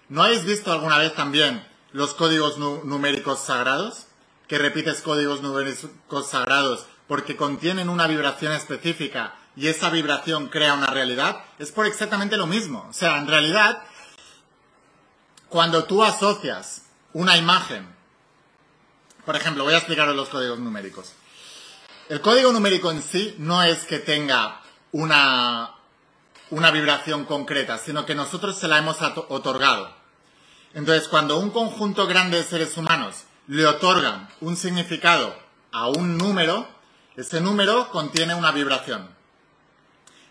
¿No 0.09 0.23
habéis 0.23 0.44
visto 0.44 0.73
alguna 0.73 0.99
vez 0.99 1.14
también 1.14 1.66
los 1.92 2.14
códigos 2.14 2.59
nu- 2.59 2.82
numéricos 2.85 3.40
sagrados? 3.40 4.06
Que 4.49 4.59
repites 4.59 5.00
códigos 5.02 5.42
numéricos 5.42 6.28
sagrados 6.28 6.87
porque 7.12 7.37
contienen 7.37 7.90
una 7.90 8.07
vibración 8.07 8.52
específica 8.52 9.35
y 9.54 9.66
esa 9.66 9.90
vibración 9.90 10.49
crea 10.49 10.73
una 10.73 10.87
realidad. 10.87 11.45
Es 11.59 11.71
por 11.71 11.85
exactamente 11.85 12.38
lo 12.38 12.47
mismo. 12.47 12.87
O 12.88 12.92
sea, 12.95 13.19
en 13.19 13.26
realidad, 13.26 13.83
cuando 15.50 15.85
tú 15.85 16.02
asocias 16.02 16.87
una 17.12 17.37
imagen, 17.37 17.87
por 19.26 19.37
ejemplo, 19.37 19.64
voy 19.64 19.75
a 19.75 19.76
explicaros 19.76 20.16
los 20.16 20.31
códigos 20.31 20.59
numéricos. 20.59 21.12
El 22.09 22.23
código 22.23 22.50
numérico 22.50 22.90
en 22.90 23.02
sí 23.02 23.35
no 23.37 23.62
es 23.62 23.85
que 23.85 23.99
tenga 23.99 24.62
una, 24.92 25.73
una 26.49 26.71
vibración 26.71 27.26
concreta, 27.26 27.76
sino 27.76 28.07
que 28.07 28.14
nosotros 28.14 28.59
se 28.59 28.69
la 28.69 28.78
hemos 28.78 28.97
otorgado. 29.28 29.95
Entonces, 30.73 31.09
cuando 31.09 31.37
un 31.37 31.50
conjunto 31.50 32.07
grande 32.07 32.38
de 32.38 32.45
seres 32.45 32.75
humanos 32.78 33.25
le 33.49 33.66
otorgan 33.66 34.31
un 34.40 34.57
significado 34.57 35.37
a 35.73 35.88
un 35.88 36.16
número, 36.16 36.81
ese 37.16 37.40
número 37.40 37.90
contiene 37.90 38.35
una 38.35 38.52
vibración. 38.52 39.09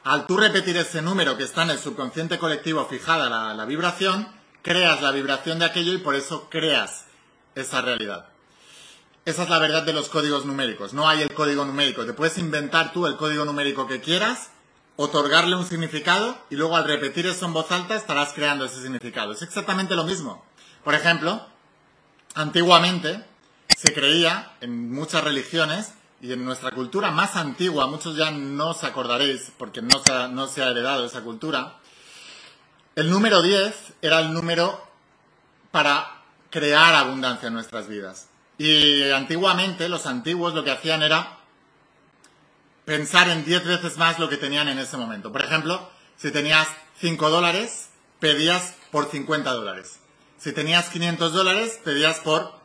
Al 0.04 0.26
tú 0.26 0.38
repetir 0.38 0.78
ese 0.78 1.02
número 1.02 1.38
que 1.38 1.44
está 1.44 1.64
en 1.64 1.72
el 1.72 1.80
subconsciente 1.80 2.40
colectivo 2.40 2.86
fijada 2.88 3.30
la, 3.30 3.54
la 3.54 3.66
vibración, 3.66 4.28
creas 4.64 5.02
la 5.02 5.12
vibración 5.12 5.60
de 5.60 5.66
aquello 5.66 5.94
y 5.94 6.00
por 6.00 6.16
eso 6.16 6.50
creas 6.50 7.06
esa 7.54 7.82
realidad. 7.82 8.28
Esa 9.26 9.44
es 9.44 9.50
la 9.50 9.60
verdad 9.60 9.84
de 9.84 9.94
los 9.94 10.10
códigos 10.10 10.46
numéricos. 10.46 10.94
No 10.94 11.08
hay 11.08 11.22
el 11.22 11.34
código 11.34 11.64
numérico. 11.66 12.06
Te 12.06 12.14
puedes 12.14 12.40
inventar 12.40 12.92
tú 12.92 13.06
el 13.06 13.18
código 13.18 13.46
numérico 13.46 13.88
que 13.88 14.02
quieras, 14.02 14.50
otorgarle 14.96 15.56
un 15.56 15.68
significado 15.68 16.36
y 16.50 16.56
luego 16.56 16.76
al 16.76 16.86
repetir 16.86 17.28
eso 17.28 17.46
en 17.46 17.54
voz 17.54 17.72
alta 17.72 17.96
estarás 17.96 18.34
creando 18.34 18.66
ese 18.66 18.82
significado. 18.82 19.34
Es 19.34 19.44
exactamente 19.44 19.96
lo 19.96 20.06
mismo. 20.06 20.44
Por 20.84 20.96
ejemplo, 20.96 21.46
antiguamente 22.34 23.24
se 23.78 23.94
creía 23.94 24.54
en 24.62 24.92
muchas 24.92 25.24
religiones 25.24 25.94
y 26.22 26.32
en 26.32 26.46
nuestra 26.46 26.72
cultura 26.72 27.10
más 27.12 27.36
antigua, 27.36 27.88
muchos 27.88 28.16
ya 28.16 28.30
no 28.32 28.70
os 28.70 28.84
acordaréis 28.84 29.52
porque 29.58 29.82
no 29.82 30.00
se 30.06 30.14
ha, 30.14 30.28
no 30.28 30.48
se 30.48 30.62
ha 30.62 30.70
heredado 30.70 31.06
esa 31.06 31.22
cultura, 31.22 31.80
el 32.96 33.10
número 33.10 33.42
10 33.42 33.94
era 34.02 34.20
el 34.20 34.32
número 34.32 34.86
para 35.72 36.22
crear 36.50 36.94
abundancia 36.94 37.48
en 37.48 37.54
nuestras 37.54 37.88
vidas. 37.88 38.28
Y 38.58 39.10
antiguamente 39.10 39.90
los 39.90 40.06
antiguos 40.06 40.54
lo 40.54 40.64
que 40.64 40.72
hacían 40.72 41.02
era 41.02 41.40
pensar 42.86 43.30
en 43.30 43.44
10 43.44 43.66
veces 43.66 43.98
más 43.98 44.20
lo 44.20 44.30
que 44.30 44.38
tenían 44.38 44.68
en 44.68 44.78
ese 44.78 44.98
momento. 44.98 45.32
Por 45.32 45.42
ejemplo, 45.42 45.90
si 46.18 46.32
tenías 46.32 46.68
5 47.00 47.30
dólares, 47.32 47.90
pedías 48.20 48.76
por 48.92 49.10
50 49.10 49.52
dólares. 49.52 50.00
Si 50.38 50.52
tenías 50.52 50.90
500 50.90 51.34
dólares, 51.34 51.80
pedías 51.84 52.20
por 52.20 52.60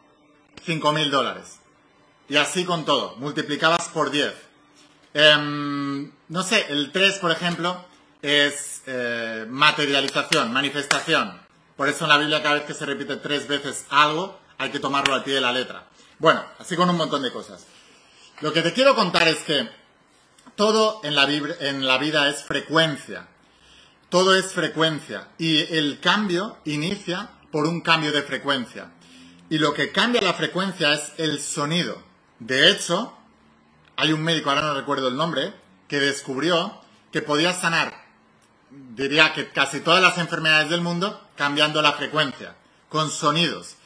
5.000 0.67 1.11
dólares. 1.11 1.61
Y 2.29 2.37
así 2.37 2.65
con 2.65 2.85
todo, 2.85 3.17
multiplicabas 3.17 3.89
por 3.89 4.11
10. 4.11 4.33
Em, 5.15 6.11
no 6.29 6.43
sé, 6.43 6.67
el 6.71 6.93
3, 6.93 7.19
por 7.19 7.31
ejemplo, 7.31 7.85
es 8.23 8.83
eh, 8.87 9.47
materialización, 9.49 10.53
manifestación. 10.53 11.41
Por 11.77 11.89
eso 11.89 12.05
en 12.05 12.11
la 12.11 12.19
Biblia 12.19 12.43
cada 12.43 12.57
vez 12.57 12.65
que 12.65 12.75
se 12.75 12.87
repite 12.87 13.17
tres 13.17 13.47
veces 13.47 13.85
algo, 13.91 14.39
hay 14.59 14.71
que 14.71 14.81
tomarlo 14.81 15.15
al 15.15 15.23
pie 15.25 15.35
de 15.35 15.41
la 15.41 15.53
letra. 15.53 15.87
Bueno, 16.19 16.43
así 16.59 16.75
con 16.77 16.89
un 16.91 16.97
montón 16.97 17.23
de 17.23 17.31
cosas. 17.33 17.67
Lo 18.41 18.53
que 18.53 18.63
te 18.63 18.73
quiero 18.73 18.95
contar 18.95 19.29
es 19.29 19.39
que 19.45 19.69
todo 20.57 21.01
en 21.05 21.15
la, 21.15 21.27
vibra- 21.27 21.57
en 21.61 21.87
la 21.87 21.99
vida 21.99 22.29
es 22.29 22.43
frecuencia. 22.43 23.29
Todo 24.09 24.35
es 24.35 24.53
frecuencia. 24.53 25.29
Y 25.39 25.61
el 25.77 26.01
cambio 26.01 26.59
inicia 26.65 27.31
por 27.51 27.67
un 27.67 27.81
cambio 27.83 28.13
de 28.13 28.23
frecuencia. 28.23 28.91
Y 29.51 29.59
lo 29.59 29.75
que 29.75 29.93
cambia 29.93 30.23
la 30.23 30.35
frecuencia 30.35 30.93
es 30.95 31.13
el 31.19 31.41
sonido. 31.41 32.03
De 32.39 32.71
hecho, 32.71 33.17
hay 33.97 34.13
un 34.13 34.23
médico, 34.23 34.51
ahora 34.51 34.63
no 34.63 34.75
recuerdo 34.75 35.09
el 35.09 35.17
nombre, 35.17 35.55
que 35.89 36.01
descubrió 36.01 36.81
que 37.13 37.23
podía 37.23 37.55
sanar, 37.55 38.05
diría 38.71 39.33
que 39.33 39.49
casi 39.51 39.81
todas 39.81 40.03
las 40.03 40.19
enfermedades 40.19 40.69
del 40.69 40.81
mundo, 40.81 41.21
cambiando 41.37 41.81
la 41.83 41.93
frecuencia, 41.93 42.57
con 42.89 43.11
sonidos. 43.11 43.77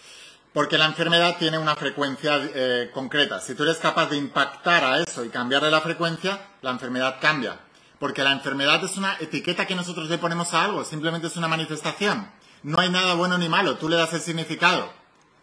Porque 0.52 0.78
la 0.78 0.86
enfermedad 0.86 1.36
tiene 1.38 1.58
una 1.58 1.76
frecuencia 1.76 2.40
eh, 2.42 2.90
concreta. 2.92 3.38
Si 3.40 3.54
tú 3.54 3.62
eres 3.62 3.76
capaz 3.76 4.10
de 4.10 4.16
impactar 4.16 4.84
a 4.84 4.98
eso 4.98 5.24
y 5.24 5.28
cambiarle 5.28 5.70
la 5.70 5.80
frecuencia, 5.80 6.48
la 6.62 6.72
enfermedad 6.72 7.18
cambia. 7.20 7.60
Porque 8.00 8.24
la 8.24 8.32
enfermedad 8.32 8.82
es 8.82 8.96
una 8.96 9.16
etiqueta 9.20 9.66
que 9.66 9.76
nosotros 9.76 10.08
le 10.08 10.18
ponemos 10.18 10.52
a 10.52 10.64
algo, 10.64 10.84
simplemente 10.84 11.28
es 11.28 11.36
una 11.36 11.46
manifestación. 11.46 12.28
No 12.64 12.80
hay 12.80 12.90
nada 12.90 13.14
bueno 13.14 13.38
ni 13.38 13.48
malo, 13.48 13.76
tú 13.76 13.88
le 13.88 13.96
das 13.96 14.12
el 14.12 14.20
significado. 14.20 14.90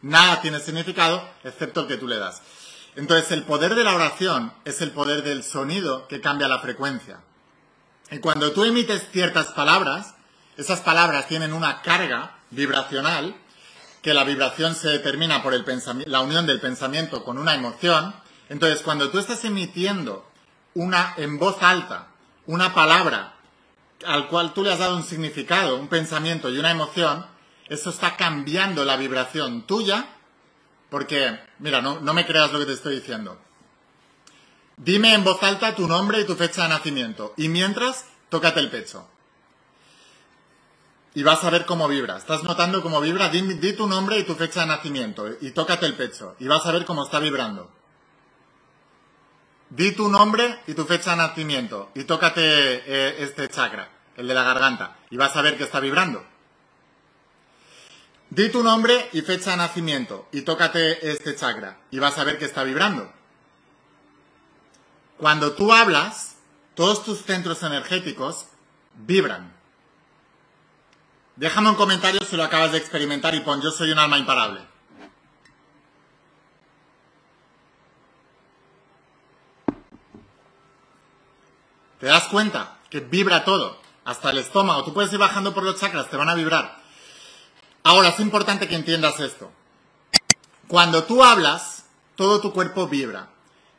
Nada 0.01 0.41
tiene 0.41 0.59
significado 0.59 1.27
excepto 1.43 1.81
el 1.81 1.87
que 1.87 1.97
tú 1.97 2.07
le 2.07 2.17
das. 2.17 2.41
Entonces, 2.97 3.31
el 3.31 3.43
poder 3.43 3.75
de 3.75 3.83
la 3.83 3.93
oración 3.93 4.51
es 4.65 4.81
el 4.81 4.89
poder 4.89 5.23
del 5.23 5.43
sonido 5.43 6.07
que 6.07 6.19
cambia 6.19 6.47
la 6.47 6.57
frecuencia. 6.57 7.19
Y 8.09 8.17
cuando 8.17 8.53
tú 8.53 8.63
emites 8.63 9.07
ciertas 9.11 9.49
palabras, 9.49 10.15
esas 10.57 10.81
palabras 10.81 11.27
tienen 11.27 11.53
una 11.53 11.83
carga 11.83 12.39
vibracional, 12.49 13.35
que 14.01 14.15
la 14.15 14.23
vibración 14.23 14.73
se 14.73 14.89
determina 14.89 15.43
por 15.43 15.53
el 15.53 15.63
la 16.07 16.21
unión 16.21 16.47
del 16.47 16.59
pensamiento 16.59 17.23
con 17.23 17.37
una 17.37 17.53
emoción. 17.53 18.15
Entonces, 18.49 18.81
cuando 18.81 19.11
tú 19.11 19.19
estás 19.19 19.45
emitiendo 19.45 20.27
una, 20.73 21.13
en 21.17 21.37
voz 21.37 21.61
alta, 21.61 22.07
una 22.47 22.73
palabra 22.73 23.35
al 24.07 24.27
cual 24.27 24.53
tú 24.53 24.63
le 24.63 24.73
has 24.73 24.79
dado 24.79 24.97
un 24.97 25.03
significado, 25.03 25.77
un 25.77 25.87
pensamiento 25.87 26.49
y 26.49 26.57
una 26.57 26.71
emoción, 26.71 27.27
eso 27.69 27.91
está 27.91 28.15
cambiando 28.15 28.85
la 28.85 28.97
vibración 28.97 29.67
tuya, 29.67 30.16
porque, 30.89 31.39
mira, 31.59 31.81
no, 31.81 31.99
no 31.99 32.13
me 32.13 32.25
creas 32.25 32.51
lo 32.51 32.59
que 32.59 32.65
te 32.65 32.73
estoy 32.73 32.95
diciendo. 32.95 33.37
Dime 34.77 35.13
en 35.13 35.23
voz 35.23 35.41
alta 35.43 35.75
tu 35.75 35.87
nombre 35.87 36.21
y 36.21 36.25
tu 36.25 36.35
fecha 36.35 36.63
de 36.63 36.69
nacimiento, 36.69 37.33
y 37.37 37.49
mientras, 37.49 38.05
tócate 38.29 38.59
el 38.59 38.69
pecho. 38.69 39.07
Y 41.15 41.23
vas 41.23 41.43
a 41.43 41.49
ver 41.49 41.65
cómo 41.65 41.87
vibra. 41.87 42.17
¿Estás 42.17 42.43
notando 42.43 42.83
cómo 42.83 43.01
vibra? 43.01 43.29
Di, 43.29 43.41
di 43.41 43.73
tu 43.73 43.87
nombre 43.87 44.19
y 44.19 44.23
tu 44.23 44.35
fecha 44.35 44.61
de 44.61 44.67
nacimiento, 44.67 45.27
y 45.41 45.51
tócate 45.51 45.85
el 45.85 45.95
pecho, 45.95 46.35
y 46.39 46.47
vas 46.47 46.65
a 46.65 46.71
ver 46.71 46.85
cómo 46.85 47.03
está 47.03 47.19
vibrando. 47.19 47.71
Di 49.69 49.91
tu 49.91 50.07
nombre 50.07 50.59
y 50.67 50.73
tu 50.73 50.85
fecha 50.85 51.11
de 51.11 51.17
nacimiento 51.17 51.91
y 51.93 52.05
tócate 52.05 52.41
eh, 52.41 53.15
este 53.19 53.49
chakra, 53.49 53.89
el 54.15 54.27
de 54.27 54.33
la 54.33 54.43
garganta, 54.43 54.95
y 55.09 55.17
vas 55.17 55.35
a 55.35 55.41
ver 55.41 55.57
que 55.57 55.65
está 55.65 55.81
vibrando. 55.81 56.23
Di 58.29 58.49
tu 58.49 58.61
nombre 58.61 59.09
y 59.13 59.21
fecha 59.21 59.51
de 59.51 59.57
nacimiento 59.57 60.27
y 60.31 60.41
tócate 60.41 61.11
este 61.11 61.35
chakra 61.35 61.77
y 61.91 61.99
vas 61.99 62.17
a 62.17 62.23
ver 62.23 62.37
que 62.37 62.45
está 62.45 62.63
vibrando. 62.63 63.11
Cuando 65.17 65.53
tú 65.53 65.73
hablas, 65.73 66.35
todos 66.75 67.03
tus 67.03 67.23
centros 67.23 67.63
energéticos 67.63 68.47
vibran. 68.95 69.55
Déjame 71.37 71.69
un 71.69 71.75
comentario 71.75 72.19
si 72.23 72.35
lo 72.35 72.43
acabas 72.43 72.71
de 72.71 72.79
experimentar 72.79 73.33
y 73.33 73.39
pon 73.39 73.61
yo 73.61 73.71
soy 73.71 73.91
un 73.91 73.99
alma 73.99 74.17
imparable. 74.17 74.61
¿Te 81.99 82.07
das 82.07 82.27
cuenta 82.27 82.77
que 82.89 82.99
vibra 82.99 83.43
todo? 83.43 83.79
Hasta 84.05 84.29
el 84.29 84.37
estómago. 84.37 84.83
Tú 84.83 84.93
puedes 84.93 85.11
ir 85.13 85.19
bajando 85.19 85.53
por 85.53 85.63
los 85.63 85.79
chakras, 85.79 86.09
te 86.09 86.17
van 86.17 86.29
a 86.29 86.35
vibrar. 86.35 86.86
Ahora, 87.87 88.09
es 88.09 88.19
importante 88.19 88.67
que 88.67 88.75
entiendas 88.75 89.17
esto. 89.21 89.49
Cuando 90.67 91.05
tú 91.05 91.23
hablas, 91.23 91.85
todo 92.17 92.41
tu 92.41 92.51
cuerpo 92.51 92.89
vibra. 92.89 93.29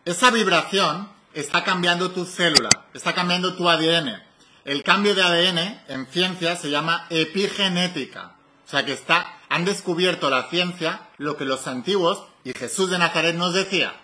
Esa 0.07 0.31
vibración 0.31 1.11
está 1.35 1.62
cambiando 1.62 2.12
tu 2.12 2.25
célula, 2.25 2.71
está 2.95 3.15
cambiando 3.15 3.55
tu 3.55 3.69
ADN. 3.69 4.23
El 4.65 4.83
cambio 4.83 5.15
de 5.15 5.23
ADN 5.23 5.83
en 5.88 6.07
ciencia 6.07 6.57
se 6.57 6.71
llama 6.71 7.07
epigenética. 7.11 8.33
O 8.67 8.71
sea 8.71 8.87
que 8.87 8.95
está, 8.95 9.41
han 9.50 9.67
descubierto 9.67 10.31
la 10.31 10.49
ciencia 10.49 11.03
lo 11.19 11.37
que 11.37 11.45
los 11.45 11.67
antiguos 11.67 12.25
y 12.45 12.55
Jesús 12.55 12.88
de 12.88 12.97
Nazaret 12.97 13.37
nos 13.37 13.53
decía. 13.53 13.95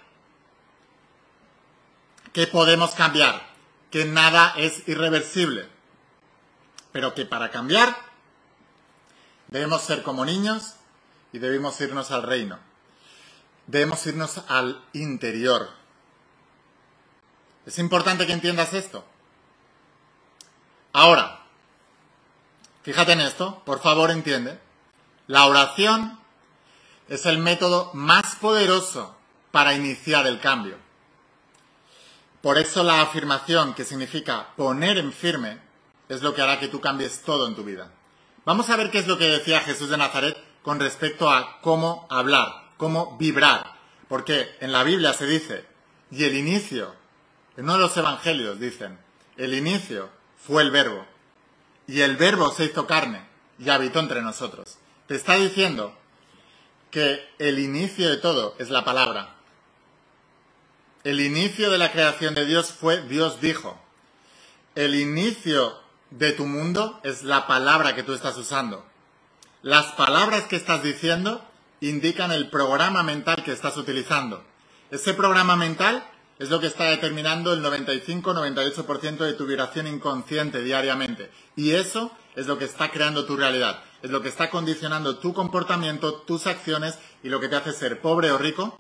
Que 2.35 2.47
podemos 2.47 2.91
cambiar, 2.91 3.41
que 3.91 4.05
nada 4.05 4.53
es 4.59 4.87
irreversible. 4.87 5.67
Pero 6.93 7.15
que 7.15 7.25
para 7.25 7.51
cambiar 7.51 8.04
debemos 9.55 9.83
ser 9.83 10.03
como 10.03 10.25
niños 10.25 10.75
y 11.33 11.39
debemos 11.39 11.81
irnos 11.81 12.11
al 12.11 12.25
reino. 12.25 12.59
Debemos 13.69 14.05
irnos 14.05 14.39
al 14.49 14.85
interior. 14.93 15.71
Es 17.65 17.79
importante 17.79 18.27
que 18.27 18.33
entiendas 18.33 18.75
esto. 18.75 19.05
Ahora, 20.93 21.45
fíjate 22.83 23.13
en 23.13 23.21
esto, 23.21 23.63
por 23.65 23.81
favor 23.81 24.11
entiende. 24.11 24.59
La 25.29 25.47
oración 25.47 26.19
es 27.09 27.25
el 27.25 27.39
método 27.39 27.93
más 27.95 28.35
poderoso 28.35 29.17
para 29.53 29.75
iniciar 29.75 30.27
el 30.27 30.41
cambio. 30.41 30.79
Por 32.43 32.59
eso 32.59 32.83
la 32.83 33.03
afirmación, 33.03 33.75
que 33.75 33.85
significa 33.85 34.49
poner 34.57 34.99
en 34.99 35.13
firme, 35.13 35.61
es 36.09 36.23
lo 36.23 36.35
que 36.35 36.43
hará 36.43 36.59
que 36.59 36.67
tú 36.67 36.81
cambies 36.81 37.23
todo 37.23 37.47
en 37.47 37.55
tu 37.55 37.63
vida. 37.63 37.93
Vamos 38.45 38.69
a 38.69 38.77
ver 38.77 38.91
qué 38.91 38.99
es 38.99 39.07
lo 39.07 39.17
que 39.17 39.25
decía 39.25 39.61
Jesús 39.61 39.89
de 39.89 39.97
Nazaret 39.97 40.37
con 40.63 40.79
respecto 40.79 41.31
a 41.31 41.61
cómo 41.63 42.07
hablar, 42.11 42.73
cómo 42.77 43.17
vibrar. 43.17 43.75
Porque 44.07 44.55
en 44.61 44.71
la 44.71 44.85
Biblia 44.85 45.15
se 45.15 45.27
dice, 45.27 45.65
y 46.11 46.25
el 46.25 46.37
inicio, 46.37 46.95
en 47.57 47.65
uno 47.65 47.75
de 47.75 47.81
los 47.81 47.97
evangelios 47.97 48.61
dicen, 48.61 48.99
el 49.39 49.55
inicio 49.55 50.11
fue 50.37 50.63
el 50.63 50.71
verbo, 50.71 51.07
y 51.87 52.03
el 52.03 52.17
verbo 52.17 52.53
se 52.53 52.67
hizo 52.67 52.87
carne 52.87 53.25
y 53.59 53.71
habitó 53.71 54.01
entre 54.01 54.21
nosotros. 54.21 54.77
Te 55.07 55.15
está 55.15 55.37
diciendo 55.37 55.97
que 56.91 57.27
el 57.39 57.59
inicio 57.59 58.11
de 58.11 58.19
todo 58.19 58.57
es 58.59 58.69
la 58.69 58.85
palabra. 58.85 59.37
El 61.03 61.21
inicio 61.21 61.71
de 61.71 61.79
la 61.79 61.93
creación 61.93 62.35
de 62.35 62.45
Dios 62.45 62.73
fue 62.73 63.03
Dios 63.03 63.41
dijo. 63.41 63.81
El 64.75 64.95
inicio 64.95 65.84
de 66.19 66.33
tu 66.33 66.47
mundo 66.47 67.01
es 67.03 67.25
la 67.25 67.47
palabra 67.47 67.95
que 67.95 68.03
tú 68.03 68.13
estás 68.13 68.37
usando. 68.37 68.85
Las 69.63 69.93
palabras 69.93 70.45
que 70.45 70.57
estás 70.57 70.83
diciendo 70.83 71.45
indican 71.81 72.31
el 72.31 72.51
programa 72.51 73.03
mental 73.03 73.43
que 73.45 73.53
estás 73.53 73.77
utilizando. 73.77 74.45
Ese 74.91 75.15
programa 75.15 75.57
mental 75.57 76.05
es 76.39 76.51
lo 76.51 76.61
que 76.61 76.69
está 76.69 76.85
determinando 76.85 77.53
el 77.53 77.63
95-98% 77.65 79.19
de 79.19 79.33
tu 79.33 79.47
vibración 79.47 79.87
inconsciente 79.87 80.63
diariamente. 80.63 81.31
Y 81.57 81.73
eso 81.73 82.13
es 82.37 82.47
lo 82.47 82.59
que 82.59 82.65
está 82.65 82.91
creando 82.91 83.25
tu 83.25 83.37
realidad. 83.37 83.83
Es 84.03 84.11
lo 84.11 84.23
que 84.23 84.29
está 84.29 84.51
condicionando 84.51 85.19
tu 85.19 85.33
comportamiento, 85.33 86.15
tus 86.15 86.47
acciones 86.47 86.99
y 87.23 87.29
lo 87.29 87.41
que 87.41 87.49
te 87.49 87.57
hace 87.57 87.73
ser 87.73 88.01
pobre 88.01 88.31
o 88.31 88.39
rico, 88.39 88.79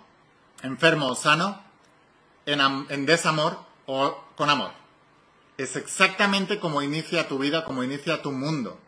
enfermo 0.63 1.09
o 1.09 1.15
sano, 1.15 1.61
en, 2.47 2.61
en 2.61 3.07
desamor 3.07 3.59
o 3.87 4.23
con 4.37 4.51
amor. 4.51 4.84
Es 5.57 5.77
exactamente 5.77 6.59
como 6.59 6.83
inicia 6.83 7.29
tu 7.29 7.39
vida, 7.39 7.65
como 7.65 7.85
inicia 7.85 8.23
tu 8.23 8.33
mundo. 8.33 8.79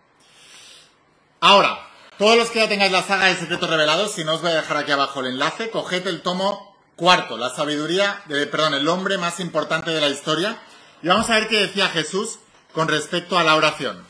Ahora, 1.41 1.79
todos 2.19 2.37
los 2.37 2.51
que 2.51 2.61
ya 2.61 2.69
tengáis 2.69 2.93
la 2.93 3.03
saga 3.03 3.27
de 3.27 3.37
secretos 3.37 3.71
revelados, 3.71 4.13
si 4.13 4.25
no 4.25 4.35
os 4.35 4.43
voy 4.43 4.51
a 4.51 4.57
dejar 4.57 4.79
aquí 4.79 4.91
abajo 4.91 5.21
el 5.21 5.27
enlace, 5.27 5.71
coged 5.71 6.07
el 6.07 6.23
tomo 6.23 6.77
cuarto, 6.97 7.37
la 7.37 7.51
sabiduría, 7.51 8.23
de, 8.27 8.47
perdón, 8.47 8.75
el 8.75 8.89
hombre 8.89 9.19
más 9.19 9.39
importante 9.39 9.91
de 9.91 10.01
la 10.01 10.09
historia, 10.09 10.59
y 11.03 11.09
vamos 11.09 11.29
a 11.29 11.35
ver 11.35 11.49
qué 11.49 11.59
decía 11.59 11.89
Jesús 11.89 12.39
con 12.73 12.89
respecto 12.89 13.39
a 13.39 13.45
la 13.45 13.55
oración. 13.55 14.03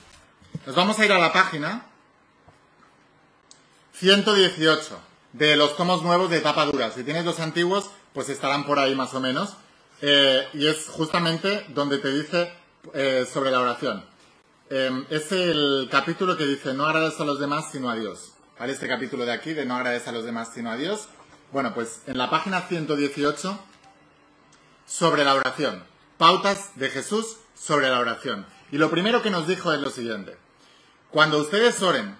Nos 0.64 0.74
vamos 0.76 0.98
a 0.98 1.04
ir 1.04 1.12
a 1.12 1.18
la 1.18 1.32
página 1.32 1.86
118 3.94 4.98
de 5.32 5.56
los 5.56 5.76
tomos 5.76 6.02
nuevos 6.02 6.30
de 6.30 6.40
tapa 6.40 6.64
dura. 6.64 6.90
Si 6.90 7.02
tienes 7.02 7.24
los 7.24 7.40
antiguos, 7.40 7.90
pues 8.12 8.28
estarán 8.28 8.64
por 8.64 8.78
ahí 8.78 8.94
más 8.94 9.12
o 9.14 9.20
menos. 9.20 9.56
Eh, 10.02 10.46
y 10.52 10.66
es 10.66 10.86
justamente 10.88 11.64
donde 11.68 11.98
te 11.98 12.12
dice 12.12 12.52
eh, 12.92 13.26
sobre 13.32 13.50
la 13.50 13.60
oración. 13.60 14.04
Eh, 14.68 15.06
es 15.10 15.32
el 15.32 15.88
capítulo 15.90 16.36
que 16.36 16.46
dice, 16.46 16.74
no 16.74 16.84
agradezco 16.84 17.22
a 17.22 17.26
los 17.26 17.40
demás 17.40 17.70
sino 17.72 17.90
a 17.90 17.96
Dios. 17.96 18.32
Este 18.58 18.88
capítulo 18.88 19.24
de 19.24 19.32
aquí, 19.32 19.52
de 19.52 19.64
no 19.64 19.76
agradezco 19.76 20.10
a 20.10 20.12
los 20.12 20.24
demás 20.24 20.50
sino 20.54 20.70
a 20.70 20.76
Dios. 20.76 21.08
Bueno, 21.52 21.72
pues 21.74 22.02
en 22.06 22.18
la 22.18 22.28
página 22.30 22.62
118, 22.62 23.58
sobre 24.86 25.24
la 25.24 25.34
oración. 25.34 25.82
Pautas 26.18 26.70
de 26.76 26.88
Jesús 26.90 27.36
sobre 27.54 27.88
la 27.88 27.98
oración. 28.00 28.46
Y 28.72 28.78
lo 28.78 28.90
primero 28.90 29.22
que 29.22 29.30
nos 29.30 29.46
dijo 29.46 29.72
es 29.72 29.80
lo 29.80 29.90
siguiente. 29.90 30.36
Cuando 31.10 31.38
ustedes 31.38 31.82
oren, 31.82 32.16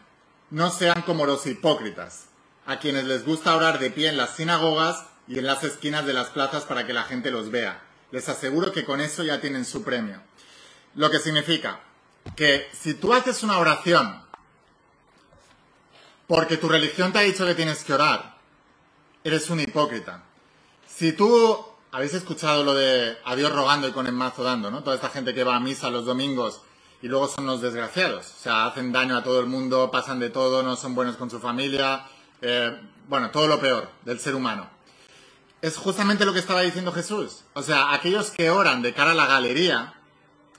no 0.51 0.71
sean 0.71 1.03
como 1.03 1.27
los 1.27 1.47
hipócritas, 1.47 2.27
a 2.67 2.79
quienes 2.79 3.05
les 3.05 3.25
gusta 3.25 3.57
orar 3.57 3.79
de 3.79 3.91
pie 3.91 4.09
en 4.09 4.17
las 4.17 4.37
sinagogas 4.37 5.05
y 5.29 5.39
en 5.39 5.47
las 5.47 5.65
esquinas 5.65 6.07
de 6.07 6.12
las 6.12 6.29
plazas 6.29 6.65
para 6.65 6.87
que 6.87 6.93
la 6.93 7.05
gente 7.05 7.31
los 7.31 7.51
vea. 7.51 7.83
Les 8.11 8.29
aseguro 8.29 8.73
que 8.73 8.85
con 8.85 9.01
eso 9.01 9.25
ya 9.25 9.41
tienen 9.41 9.65
su 9.65 9.83
premio. 9.83 10.21
Lo 10.95 11.11
que 11.11 11.19
significa 11.19 11.81
que 12.35 12.69
si 12.73 12.95
tú 12.95 13.12
haces 13.12 13.43
una 13.43 13.59
oración 13.59 14.23
porque 16.27 16.57
tu 16.57 16.69
religión 16.69 17.12
te 17.12 17.19
ha 17.19 17.23
dicho 17.23 17.47
que 17.47 17.55
tienes 17.55 17.85
que 17.85 17.93
orar, 17.93 18.37
eres 19.23 19.49
un 19.51 19.61
hipócrita. 19.61 20.25
Si 20.89 21.12
tú 21.12 21.65
habéis 21.93 22.15
escuchado 22.15 22.65
lo 22.65 22.75
de 22.75 23.17
a 23.25 23.37
Dios 23.37 23.53
rogando 23.53 23.87
y 23.89 23.93
con 23.93 24.07
el 24.07 24.12
mazo 24.12 24.43
dando, 24.43 24.71
¿no? 24.71 24.83
Toda 24.83 24.97
esta 24.97 25.09
gente 25.09 25.35
que 25.35 25.45
va 25.45 25.57
a 25.57 25.61
misa 25.61 25.91
los 25.91 26.05
domingos 26.05 26.62
y 27.03 27.09
luego 27.09 27.29
son 27.29 27.47
los 27.47 27.61
desgraciados. 27.61 28.27
O 28.27 28.43
sea, 28.43 28.67
hacen 28.67 28.93
daño 28.93 29.17
a 29.17 29.23
todo 29.23 29.41
el 29.41 29.47
mundo, 29.47 29.91
pasan 29.91 30.19
de 30.19 30.31
todo, 30.31 30.62
no 30.62 30.77
son 30.77 30.95
buenos 30.95 31.17
con 31.17 31.31
su 31.31 31.39
familia. 31.39 32.07
eh, 32.41 32.77
bueno, 33.09 33.31
todo 33.31 33.47
lo 33.47 33.61
peor 33.61 33.89
del 34.05 34.19
ser 34.19 34.35
humano. 34.35 34.69
Es 35.62 35.77
justamente 35.77 36.25
lo 36.25 36.33
que 36.33 36.38
estaba 36.38 36.62
diciendo 36.62 36.92
Jesús. 36.92 37.45
O 37.55 37.62
sea, 37.62 37.92
aquellos 37.92 38.31
que 38.31 38.51
oran 38.51 38.83
de 38.83 38.95
cara 38.95 39.12
a 39.12 39.14
la 39.14 39.27
galería 39.27 39.95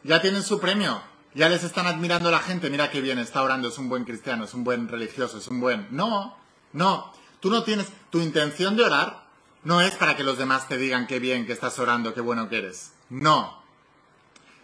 ya 0.03 0.21
tienen 0.21 0.43
su 0.43 0.59
premio. 0.59 1.01
Ya 1.33 1.49
les 1.49 1.63
están 1.63 1.85
admirando 1.85 2.31
la 2.31 2.39
gente, 2.39 2.69
mira 2.69 2.89
qué 2.89 2.99
bien, 2.99 3.19
está 3.19 3.43
orando, 3.43 3.67
es 3.67 3.77
un 3.77 3.89
buen 3.89 4.05
cristiano, 4.05 4.45
es 4.45 4.53
un 4.55 4.63
buen 4.63 4.87
religioso, 4.87 5.37
es 5.37 5.47
un 5.47 5.59
buen... 5.59 5.87
No, 5.91 6.35
no, 6.73 7.13
tú 7.39 7.51
no 7.51 7.63
tienes... 7.63 7.87
Tu 8.09 8.19
intención 8.21 8.75
de 8.75 8.83
orar 8.83 9.27
no 9.63 9.81
es 9.81 9.93
para 9.95 10.15
que 10.15 10.23
los 10.23 10.37
demás 10.37 10.67
te 10.67 10.77
digan 10.77 11.05
qué 11.07 11.19
bien 11.19 11.45
que 11.45 11.53
estás 11.53 11.77
orando, 11.77 12.13
qué 12.13 12.21
bueno 12.21 12.49
que 12.49 12.57
eres. 12.57 12.93
No. 13.09 13.61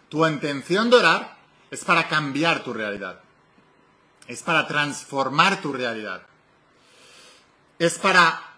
Tu 0.10 0.26
intención 0.26 0.90
de 0.90 0.98
orar 0.98 1.38
es 1.70 1.84
para 1.84 2.08
cambiar 2.08 2.64
tu 2.64 2.74
realidad. 2.74 3.20
Es 4.28 4.42
para 4.42 4.66
transformar 4.66 5.62
tu 5.62 5.74
realidad. 5.74 6.24
Es 7.80 8.00
para 8.00 8.53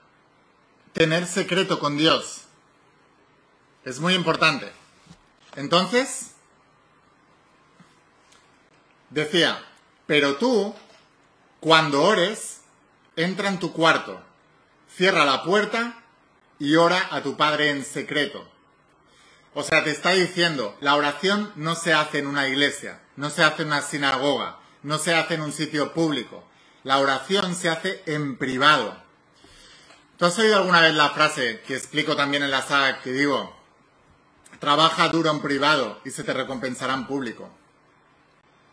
tener 0.95 1.27
secreto 1.27 1.77
con 1.77 1.97
Dios. 1.97 2.43
Es 3.83 3.99
muy 3.99 4.13
importante. 4.13 4.71
Entonces, 5.57 6.31
decía, 9.09 9.61
pero 10.07 10.37
tú, 10.37 10.73
cuando 11.59 12.01
ores, 12.01 12.61
entra 13.17 13.49
en 13.49 13.59
tu 13.59 13.73
cuarto, 13.73 14.23
cierra 14.95 15.25
la 15.25 15.43
puerta 15.43 16.01
y 16.59 16.75
ora 16.75 17.09
a 17.11 17.21
tu 17.21 17.35
Padre 17.35 17.71
en 17.71 17.83
secreto. 17.83 18.49
O 19.53 19.63
sea, 19.63 19.83
te 19.83 19.91
está 19.91 20.11
diciendo, 20.11 20.77
la 20.79 20.95
oración 20.95 21.51
no 21.57 21.75
se 21.75 21.93
hace 21.93 22.19
en 22.19 22.27
una 22.27 22.47
iglesia, 22.47 23.01
no 23.17 23.29
se 23.29 23.43
hace 23.43 23.63
en 23.63 23.67
una 23.67 23.81
sinagoga, 23.81 24.59
no 24.81 24.97
se 24.97 25.13
hace 25.13 25.33
en 25.33 25.41
un 25.41 25.51
sitio 25.51 25.93
público. 25.93 26.47
La 26.83 26.99
oración 26.99 27.53
se 27.53 27.67
hace 27.67 28.01
en 28.05 28.37
privado. 28.37 29.04
¿Tú 30.17 30.25
has 30.25 30.39
oído 30.39 30.55
alguna 30.55 30.79
vez 30.79 30.93
la 30.93 31.09
frase 31.09 31.59
que 31.67 31.75
explico 31.75 32.15
también 32.15 32.41
en 32.41 32.51
la 32.51 32.61
saga 32.61 33.01
que 33.01 33.11
digo, 33.11 33.53
trabaja 34.59 35.09
duro 35.09 35.29
en 35.29 35.41
privado 35.41 35.99
y 36.05 36.11
se 36.11 36.23
te 36.23 36.33
recompensará 36.33 36.93
en 36.93 37.05
público? 37.05 37.49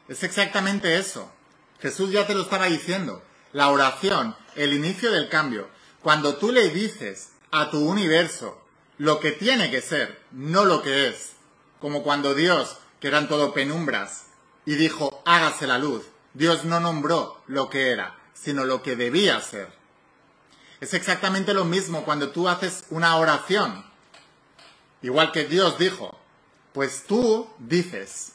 Es 0.08 0.22
exactamente 0.22 0.98
eso. 0.98 1.28
Jesús 1.80 2.12
ya 2.12 2.28
te 2.28 2.34
lo 2.34 2.42
estaba 2.42 2.66
diciendo. 2.66 3.24
La 3.52 3.70
oración, 3.70 4.36
el 4.54 4.72
inicio 4.72 5.10
del 5.10 5.28
cambio. 5.28 5.68
Cuando 6.00 6.36
tú 6.36 6.52
le 6.52 6.68
dices 6.68 7.30
a 7.50 7.70
tu 7.70 7.88
universo 7.88 8.62
lo 8.98 9.18
que 9.18 9.32
tiene 9.32 9.68
que 9.68 9.80
ser, 9.80 10.20
no 10.30 10.64
lo 10.64 10.80
que 10.80 11.08
es. 11.08 11.32
Como 11.80 12.04
cuando 12.04 12.34
Dios, 12.34 12.76
que 13.00 13.08
eran 13.08 13.26
todo 13.26 13.52
penumbras, 13.52 14.26
y 14.64 14.76
dijo, 14.76 15.22
hágase 15.24 15.66
la 15.66 15.78
luz. 15.78 16.04
Dios 16.34 16.64
no 16.64 16.78
nombró 16.78 17.42
lo 17.48 17.68
que 17.68 17.90
era, 17.90 18.16
sino 18.32 18.64
lo 18.64 18.80
que 18.84 18.94
debía 18.94 19.40
ser. 19.40 19.81
Es 20.82 20.94
exactamente 20.94 21.54
lo 21.54 21.64
mismo 21.64 22.04
cuando 22.04 22.32
tú 22.32 22.48
haces 22.48 22.86
una 22.90 23.14
oración. 23.14 23.84
Igual 25.00 25.30
que 25.30 25.44
Dios 25.44 25.78
dijo, 25.78 26.18
pues 26.72 27.04
tú 27.06 27.48
dices, 27.60 28.32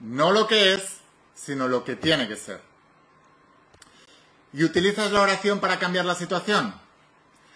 no 0.00 0.32
lo 0.32 0.48
que 0.48 0.74
es, 0.74 0.96
sino 1.32 1.68
lo 1.68 1.84
que 1.84 1.94
tiene 1.94 2.26
que 2.26 2.34
ser. 2.34 2.60
¿Y 4.52 4.64
utilizas 4.64 5.12
la 5.12 5.20
oración 5.20 5.60
para 5.60 5.78
cambiar 5.78 6.06
la 6.06 6.16
situación? 6.16 6.74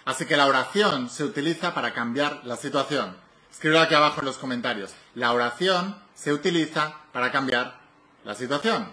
Así 0.05 0.27
que 0.27 0.37
la 0.37 0.47
oración 0.47 1.11
se 1.11 1.25
utiliza 1.25 1.75
para 1.75 1.93
cambiar 1.93 2.43
la 2.45 2.57
situación. 2.57 3.17
Escríbelo 3.51 3.81
aquí 3.81 3.97
abajo 3.97 4.21
en 4.21 4.27
los 4.27 4.39
comentarios. 4.39 4.93
La 5.17 5.33
oración 5.33 6.01
se 6.15 6.33
utiliza 6.33 7.01
para 7.11 7.33
cambiar 7.33 7.81
la 8.23 8.37
situación. 8.37 8.93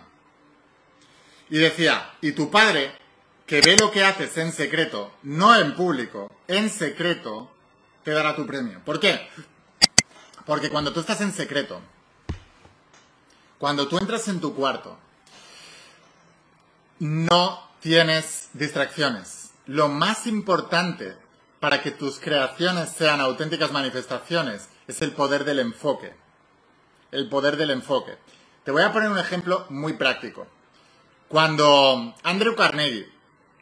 Y 1.48 1.60
decía, 1.60 2.12
y 2.22 2.32
tu 2.32 2.50
padre, 2.50 3.06
que 3.48 3.62
ve 3.62 3.78
lo 3.78 3.92
que 3.92 4.04
haces 4.04 4.38
en 4.38 4.52
secreto, 4.52 5.12
no 5.24 5.56
en 5.56 5.74
público, 5.74 6.30
en 6.50 6.70
secreto, 6.70 7.50
te 8.04 8.12
dará 8.12 8.36
tu 8.36 8.46
premio. 8.46 8.82
¿Por 8.84 9.00
qué? 9.00 9.30
Porque 10.46 10.70
cuando 10.70 10.92
tú 10.92 11.00
estás 11.00 11.22
en 11.22 11.32
secreto, 11.32 11.82
cuando 13.58 13.88
tú 13.88 13.98
entras 13.98 14.28
en 14.28 14.42
tu 14.42 14.54
cuarto, 14.54 14.98
no 17.00 17.70
tienes 17.80 18.50
distracciones. 18.54 19.52
Lo 19.66 19.88
más 19.88 20.28
importante 20.28 21.16
para 21.62 21.82
que 21.82 21.92
tus 21.92 22.20
creaciones 22.20 22.92
sean 22.92 23.22
auténticas 23.22 23.72
manifestaciones 23.72 24.68
es 24.88 25.02
el 25.02 25.14
poder 25.14 25.46
del 25.46 25.60
enfoque. 25.60 26.14
El 27.12 27.30
poder 27.30 27.56
del 27.56 27.72
enfoque. 27.72 28.18
Te 28.66 28.72
voy 28.72 28.84
a 28.84 28.92
poner 28.92 29.10
un 29.10 29.20
ejemplo 29.20 29.66
muy 29.70 29.94
práctico. 29.94 30.48
Cuando 31.30 32.14
Andrew 32.24 32.56
Carnegie, 32.56 33.17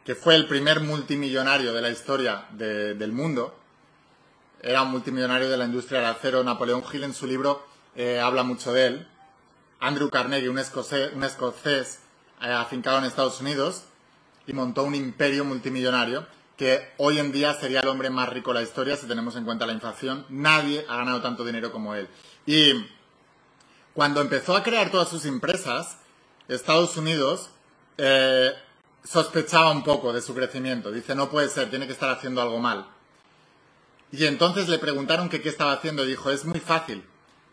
que 0.06 0.14
fue 0.14 0.36
el 0.36 0.46
primer 0.46 0.80
multimillonario 0.80 1.72
de 1.74 1.82
la 1.82 1.90
historia 1.90 2.46
de- 2.52 2.94
del 2.94 3.12
mundo, 3.12 3.58
era 4.62 4.82
un 4.82 4.90
multimillonario 4.92 5.50
de 5.50 5.56
la 5.56 5.64
industria 5.64 6.00
del 6.00 6.08
acero, 6.10 6.44
Napoleón 6.44 6.84
Hill 6.90 7.04
en 7.04 7.12
su 7.12 7.26
libro 7.26 7.66
eh, 7.96 8.20
habla 8.20 8.42
mucho 8.42 8.72
de 8.72 8.86
él. 8.86 9.08
Andrew 9.80 10.08
Carnegie, 10.10 10.48
un 10.48 10.58
escocés, 10.58 11.12
un 11.12 11.24
escocés 11.24 12.00
eh, 12.40 12.52
afincado 12.52 12.98
en 12.98 13.04
Estados 13.04 13.40
Unidos, 13.40 13.84
y 14.46 14.52
montó 14.52 14.84
un 14.84 14.94
imperio 14.94 15.44
multimillonario 15.44 16.26
que 16.56 16.92
hoy 16.98 17.18
en 17.18 17.32
día 17.32 17.52
sería 17.54 17.80
el 17.80 17.88
hombre 17.88 18.08
más 18.10 18.28
rico 18.28 18.52
de 18.52 18.60
la 18.60 18.62
historia 18.62 18.96
si 18.96 19.06
tenemos 19.06 19.34
en 19.36 19.44
cuenta 19.44 19.66
la 19.66 19.72
inflación. 19.72 20.24
Nadie 20.28 20.86
ha 20.88 20.96
ganado 20.98 21.20
tanto 21.20 21.44
dinero 21.44 21.72
como 21.72 21.94
él. 21.96 22.08
Y 22.46 22.86
cuando 23.92 24.20
empezó 24.20 24.54
a 24.56 24.62
crear 24.62 24.90
todas 24.90 25.08
sus 25.08 25.24
empresas, 25.24 25.98
Estados 26.48 26.96
Unidos 26.96 27.50
eh, 27.98 28.52
sospechaba 29.06 29.70
un 29.70 29.84
poco 29.84 30.12
de 30.12 30.20
su 30.20 30.34
crecimiento. 30.34 30.90
Dice, 30.90 31.14
no 31.14 31.30
puede 31.30 31.48
ser, 31.48 31.70
tiene 31.70 31.86
que 31.86 31.92
estar 31.92 32.10
haciendo 32.10 32.42
algo 32.42 32.58
mal. 32.58 32.86
Y 34.12 34.24
entonces 34.24 34.68
le 34.68 34.78
preguntaron 34.78 35.28
que 35.28 35.40
qué 35.40 35.48
estaba 35.48 35.72
haciendo 35.72 36.04
dijo, 36.04 36.30
es 36.30 36.44
muy 36.44 36.60
fácil. 36.60 37.04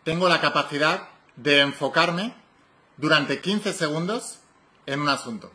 Tengo 0.02 0.28
la 0.28 0.40
capacidad 0.40 1.08
de 1.36 1.60
enfocarme 1.60 2.34
durante 2.96 3.40
15 3.40 3.72
segundos 3.72 4.38
en 4.86 5.00
un 5.00 5.08
asunto. 5.08 5.52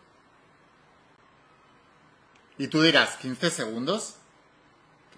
Y 2.57 2.67
tú 2.67 2.81
dirás, 2.81 3.19
¿15 3.21 3.49
segundos? 3.49 4.15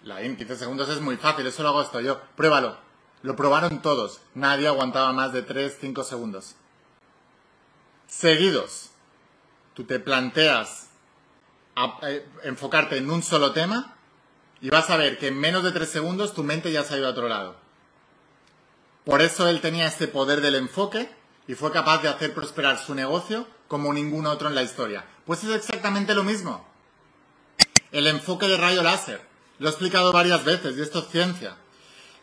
Laín, 0.03 0.35
15 0.35 0.55
segundos 0.57 0.89
es 0.89 1.01
muy 1.01 1.17
fácil, 1.17 1.45
eso 1.47 1.63
lo 1.63 1.69
hago 1.69 1.81
esto 1.81 2.01
yo. 2.01 2.21
Pruébalo. 2.35 2.77
Lo 3.23 3.35
probaron 3.35 3.81
todos. 3.81 4.19
Nadie 4.33 4.67
aguantaba 4.67 5.13
más 5.13 5.31
de 5.31 5.43
3, 5.43 5.77
5 5.79 6.03
segundos. 6.03 6.55
Seguidos. 8.07 8.90
Tú 9.73 9.85
te 9.85 9.99
planteas 9.99 10.89
eh, 12.03 12.27
enfocarte 12.43 12.97
en 12.97 13.09
un 13.09 13.23
solo 13.23 13.53
tema 13.53 13.95
y 14.61 14.69
vas 14.69 14.89
a 14.89 14.97
ver 14.97 15.17
que 15.17 15.27
en 15.27 15.39
menos 15.39 15.63
de 15.63 15.71
3 15.71 15.89
segundos 15.89 16.33
tu 16.33 16.43
mente 16.43 16.71
ya 16.71 16.83
se 16.83 16.93
ha 16.93 16.97
ido 16.97 17.07
a 17.07 17.11
otro 17.11 17.27
lado. 17.27 17.55
Por 19.05 19.21
eso 19.21 19.47
él 19.47 19.61
tenía 19.61 19.87
este 19.87 20.07
poder 20.07 20.41
del 20.41 20.55
enfoque 20.55 21.09
y 21.47 21.55
fue 21.55 21.71
capaz 21.71 22.01
de 22.01 22.09
hacer 22.09 22.33
prosperar 22.33 22.77
su 22.77 22.93
negocio 22.93 23.47
como 23.67 23.93
ningún 23.93 24.27
otro 24.27 24.47
en 24.47 24.55
la 24.55 24.63
historia. 24.63 25.05
Pues 25.25 25.43
es 25.43 25.55
exactamente 25.55 26.13
lo 26.13 26.23
mismo. 26.23 26.67
El 27.91 28.07
enfoque 28.07 28.47
de 28.47 28.57
rayo 28.57 28.83
láser. 28.83 29.21
Lo 29.57 29.67
he 29.67 29.71
explicado 29.71 30.11
varias 30.11 30.43
veces 30.43 30.77
y 30.77 30.81
esto 30.81 30.99
es 30.99 31.07
ciencia. 31.09 31.55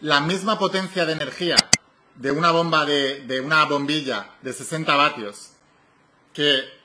La 0.00 0.20
misma 0.20 0.58
potencia 0.58 1.04
de 1.06 1.14
energía 1.14 1.56
de 2.14 2.30
una 2.30 2.50
bomba 2.50 2.84
de, 2.84 3.20
de 3.26 3.40
una 3.40 3.64
bombilla 3.64 4.30
de 4.42 4.52
60 4.52 4.94
vatios 4.94 5.50
que 6.32 6.77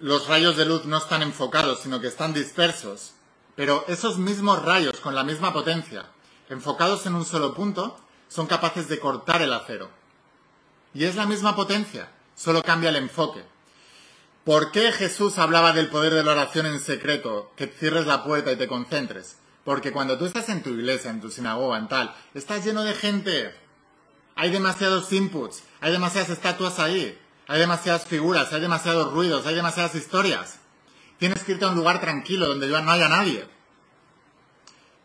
los 0.00 0.26
rayos 0.28 0.56
de 0.56 0.64
luz 0.64 0.86
no 0.86 0.96
están 0.96 1.22
enfocados, 1.22 1.80
sino 1.80 2.00
que 2.00 2.06
están 2.06 2.32
dispersos. 2.32 3.12
Pero 3.54 3.84
esos 3.86 4.18
mismos 4.18 4.62
rayos 4.64 4.98
con 5.00 5.14
la 5.14 5.24
misma 5.24 5.52
potencia, 5.52 6.06
enfocados 6.48 7.04
en 7.04 7.14
un 7.14 7.26
solo 7.26 7.54
punto, 7.54 8.00
son 8.28 8.46
capaces 8.46 8.88
de 8.88 8.98
cortar 8.98 9.42
el 9.42 9.52
acero. 9.52 9.90
Y 10.94 11.04
es 11.04 11.16
la 11.16 11.26
misma 11.26 11.54
potencia, 11.54 12.10
solo 12.34 12.62
cambia 12.62 12.88
el 12.88 12.96
enfoque. 12.96 13.44
¿Por 14.44 14.72
qué 14.72 14.90
Jesús 14.90 15.38
hablaba 15.38 15.72
del 15.72 15.90
poder 15.90 16.14
de 16.14 16.24
la 16.24 16.32
oración 16.32 16.64
en 16.64 16.80
secreto? 16.80 17.52
Que 17.54 17.66
cierres 17.66 18.06
la 18.06 18.24
puerta 18.24 18.50
y 18.50 18.56
te 18.56 18.68
concentres. 18.68 19.36
Porque 19.64 19.92
cuando 19.92 20.16
tú 20.16 20.24
estás 20.24 20.48
en 20.48 20.62
tu 20.62 20.70
iglesia, 20.70 21.10
en 21.10 21.20
tu 21.20 21.30
sinagoga, 21.30 21.78
en 21.78 21.88
tal, 21.88 22.14
estás 22.32 22.64
lleno 22.64 22.82
de 22.82 22.94
gente. 22.94 23.54
Hay 24.34 24.50
demasiados 24.50 25.12
inputs, 25.12 25.62
hay 25.82 25.92
demasiadas 25.92 26.30
estatuas 26.30 26.78
ahí, 26.78 27.18
hay 27.50 27.58
demasiadas 27.58 28.06
figuras, 28.06 28.52
hay 28.52 28.60
demasiados 28.60 29.12
ruidos, 29.12 29.44
hay 29.44 29.56
demasiadas 29.56 29.96
historias. 29.96 30.60
Tienes 31.18 31.42
que 31.42 31.50
irte 31.50 31.64
a 31.64 31.70
un 31.70 31.74
lugar 31.74 32.00
tranquilo 32.00 32.46
donde 32.46 32.70
ya 32.70 32.80
no 32.80 32.92
haya 32.92 33.08
nadie. 33.08 33.44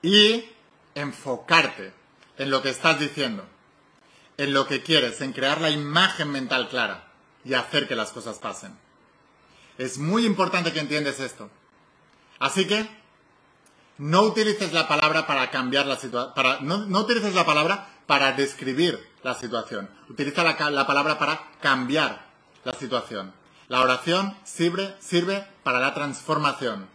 Y 0.04 0.46
enfocarte 0.94 1.92
en 2.38 2.52
lo 2.52 2.62
que 2.62 2.70
estás 2.70 3.00
diciendo, 3.00 3.44
en 4.38 4.54
lo 4.54 4.68
que 4.68 4.84
quieres, 4.84 5.22
en 5.22 5.34
crear 5.34 5.60
la 5.60 5.72
imagen 5.72 6.30
mental 6.30 6.70
clara 6.70 7.08
y 7.44 7.56
hacer 7.56 7.88
que 7.88 7.96
las 7.96 8.12
cosas 8.12 8.38
pasen. 8.38 8.78
Es 9.80 9.98
muy 9.98 10.24
importante 10.24 10.72
que 10.72 10.82
entiendes 10.82 11.20
esto. 11.20 11.50
Así 12.38 12.68
que 12.68 12.88
no 13.98 14.22
utilices 14.22 14.72
la 14.72 14.88
palabra 14.88 15.26
para 15.26 15.50
cambiar 15.50 15.88
la 15.88 15.96
situación, 15.96 16.68
no, 16.68 16.86
no 16.86 17.00
utilices 17.00 17.34
la 17.34 17.48
palabra 17.48 17.90
para 18.06 18.34
describir 18.34 19.04
la 19.24 19.34
situación. 19.34 19.90
Utiliza 20.10 20.44
la, 20.44 20.70
la 20.70 20.86
palabra 20.86 21.18
para 21.18 21.42
cambiar 21.60 22.25
la 22.66 22.74
situación. 22.74 23.34
La 23.70 23.80
oración 23.80 24.36
sirve, 24.44 24.94
sirve 25.00 25.48
para 25.64 25.80
la 25.80 25.94
transformación. 25.94 26.88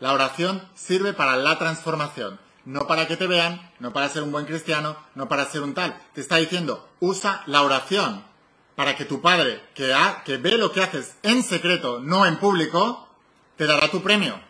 La 0.00 0.12
oración 0.14 0.66
sirve 0.74 1.12
para 1.12 1.36
la 1.36 1.58
transformación. 1.58 2.40
No 2.64 2.86
para 2.86 3.06
que 3.06 3.16
te 3.16 3.26
vean, 3.26 3.70
no 3.80 3.92
para 3.92 4.08
ser 4.08 4.22
un 4.22 4.32
buen 4.32 4.46
cristiano, 4.46 4.96
no 5.14 5.28
para 5.28 5.44
ser 5.46 5.62
un 5.62 5.74
tal. 5.74 6.00
Te 6.14 6.20
está 6.20 6.36
diciendo, 6.36 6.88
usa 7.00 7.42
la 7.46 7.62
oración 7.62 8.24
para 8.76 8.96
que 8.96 9.04
tu 9.04 9.20
padre, 9.20 9.62
que, 9.74 9.94
que 10.24 10.38
ve 10.38 10.56
lo 10.56 10.72
que 10.72 10.82
haces 10.82 11.16
en 11.22 11.42
secreto, 11.42 12.00
no 12.00 12.24
en 12.24 12.38
público, 12.38 13.08
te 13.56 13.66
dará 13.66 13.90
tu 13.90 14.02
premio. 14.02 14.40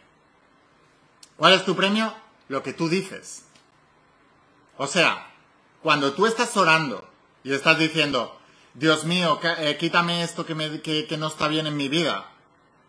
¿Cuál 1.36 1.54
es 1.54 1.64
tu 1.64 1.74
premio? 1.74 2.14
Lo 2.48 2.62
que 2.62 2.74
tú 2.74 2.88
dices. 2.88 3.46
O 4.76 4.86
sea, 4.86 5.30
cuando 5.82 6.12
tú 6.12 6.26
estás 6.26 6.56
orando 6.56 7.08
y 7.42 7.52
estás 7.52 7.78
diciendo, 7.78 8.38
Dios 8.74 9.04
mío, 9.04 9.38
eh, 9.58 9.76
quítame 9.78 10.22
esto 10.22 10.46
que, 10.46 10.54
me- 10.54 10.80
que- 10.80 11.06
no 11.18 11.26
está 11.26 11.48
bien 11.48 11.66
en 11.66 11.76
mi 11.76 11.88
vida, 11.88 12.26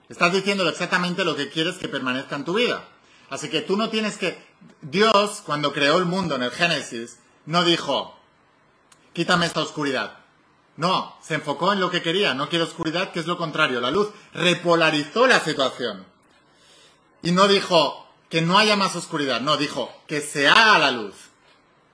estás 0.10 0.32
diciendo 0.32 0.68
exactamente 0.70 1.26
lo 1.26 1.36
que 1.36 1.50
quieres 1.50 1.76
que 1.76 1.90
permanezca 1.90 2.36
en 2.36 2.46
tu 2.46 2.54
vida. 2.54 2.88
Así 3.30 3.50
que 3.50 3.62
tú 3.62 3.76
no 3.78 3.90
tienes 3.90 4.18
que... 4.18 4.42
Dios, 4.82 5.42
cuando 5.46 5.74
creó 5.74 5.98
el 5.98 6.06
mundo 6.06 6.36
en 6.36 6.44
el 6.44 6.52
Génesis, 6.52 7.18
no 7.46 7.64
dijo, 7.64 8.16
quítame 9.14 9.46
esta 9.46 9.62
oscuridad. 9.62 10.20
No, 10.78 11.16
se 11.22 11.36
enfocó 11.36 11.74
en 11.74 11.80
lo 11.80 11.90
que 11.92 12.02
quería, 12.02 12.34
no 12.34 12.48
quiere 12.50 12.64
oscuridad, 12.66 13.12
que 13.12 13.20
es 13.20 13.28
lo 13.28 13.38
contrario, 13.38 13.82
la 13.82 13.92
luz. 13.92 14.10
Repolarizó 14.34 15.28
la 15.28 15.40
situación. 15.40 16.06
Y 17.22 17.32
no 17.32 17.48
dijo 17.48 18.08
que 18.30 18.42
no 18.42 18.58
haya 18.58 18.76
más 18.76 18.96
oscuridad, 18.96 19.42
no, 19.42 19.58
dijo 19.58 19.92
que 20.08 20.22
se 20.22 20.48
haga 20.48 20.80
la 20.80 20.92
luz. 20.92 21.14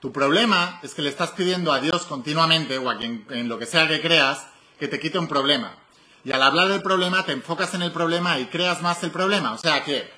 Tu 0.00 0.12
problema 0.12 0.80
es 0.82 0.94
que 0.94 1.02
le 1.02 1.10
estás 1.10 1.30
pidiendo 1.32 1.72
a 1.72 1.80
Dios 1.80 2.02
continuamente, 2.02 2.78
o 2.78 2.88
a 2.88 2.96
quien 2.96 3.26
en 3.30 3.48
lo 3.48 3.58
que 3.58 3.66
sea 3.66 3.86
que 3.86 4.00
creas, 4.00 4.46
que 4.78 4.88
te 4.88 4.98
quite 4.98 5.18
un 5.18 5.28
problema. 5.28 5.76
Y 6.24 6.32
al 6.32 6.42
hablar 6.42 6.68
del 6.68 6.82
problema, 6.82 7.24
te 7.26 7.32
enfocas 7.32 7.74
en 7.74 7.82
el 7.82 7.92
problema 7.92 8.38
y 8.38 8.46
creas 8.46 8.80
más 8.80 9.02
el 9.02 9.10
problema. 9.10 9.52
O 9.52 9.58
sea 9.58 9.84
que, 9.84 10.10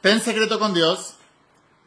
ten 0.00 0.22
secreto 0.22 0.58
con 0.58 0.72
Dios 0.72 1.16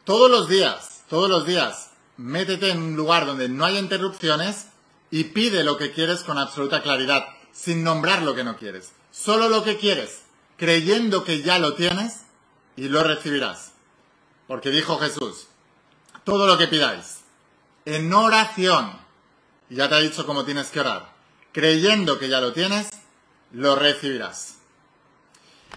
todos 0.04 0.30
los 0.30 0.48
días, 0.48 1.04
todos 1.08 1.28
los 1.28 1.44
días. 1.44 1.90
Métete 2.16 2.70
en 2.70 2.80
un 2.80 2.96
lugar 2.96 3.26
donde 3.26 3.48
no 3.48 3.64
haya 3.64 3.80
interrupciones 3.80 4.68
y 5.10 5.24
pide 5.24 5.64
lo 5.64 5.76
que 5.76 5.90
quieres 5.90 6.22
con 6.22 6.38
absoluta 6.38 6.82
claridad, 6.82 7.26
sin 7.52 7.82
nombrar 7.82 8.22
lo 8.22 8.34
que 8.34 8.44
no 8.44 8.56
quieres. 8.56 8.92
Solo 9.10 9.48
lo 9.48 9.64
que 9.64 9.76
quieres, 9.76 10.22
creyendo 10.56 11.24
que 11.24 11.42
ya 11.42 11.58
lo 11.58 11.74
tienes 11.74 12.22
y 12.76 12.88
lo 12.88 13.02
recibirás. 13.02 13.72
Porque 14.46 14.70
dijo 14.70 14.98
Jesús, 14.98 15.48
todo 16.26 16.48
lo 16.48 16.58
que 16.58 16.66
pidáis, 16.66 17.20
en 17.84 18.12
oración, 18.12 18.98
y 19.70 19.76
ya 19.76 19.88
te 19.88 19.94
ha 19.94 20.00
dicho 20.00 20.26
cómo 20.26 20.44
tienes 20.44 20.70
que 20.70 20.80
orar, 20.80 21.12
creyendo 21.52 22.18
que 22.18 22.28
ya 22.28 22.40
lo 22.40 22.52
tienes, 22.52 22.90
lo 23.52 23.76
recibirás. 23.76 24.56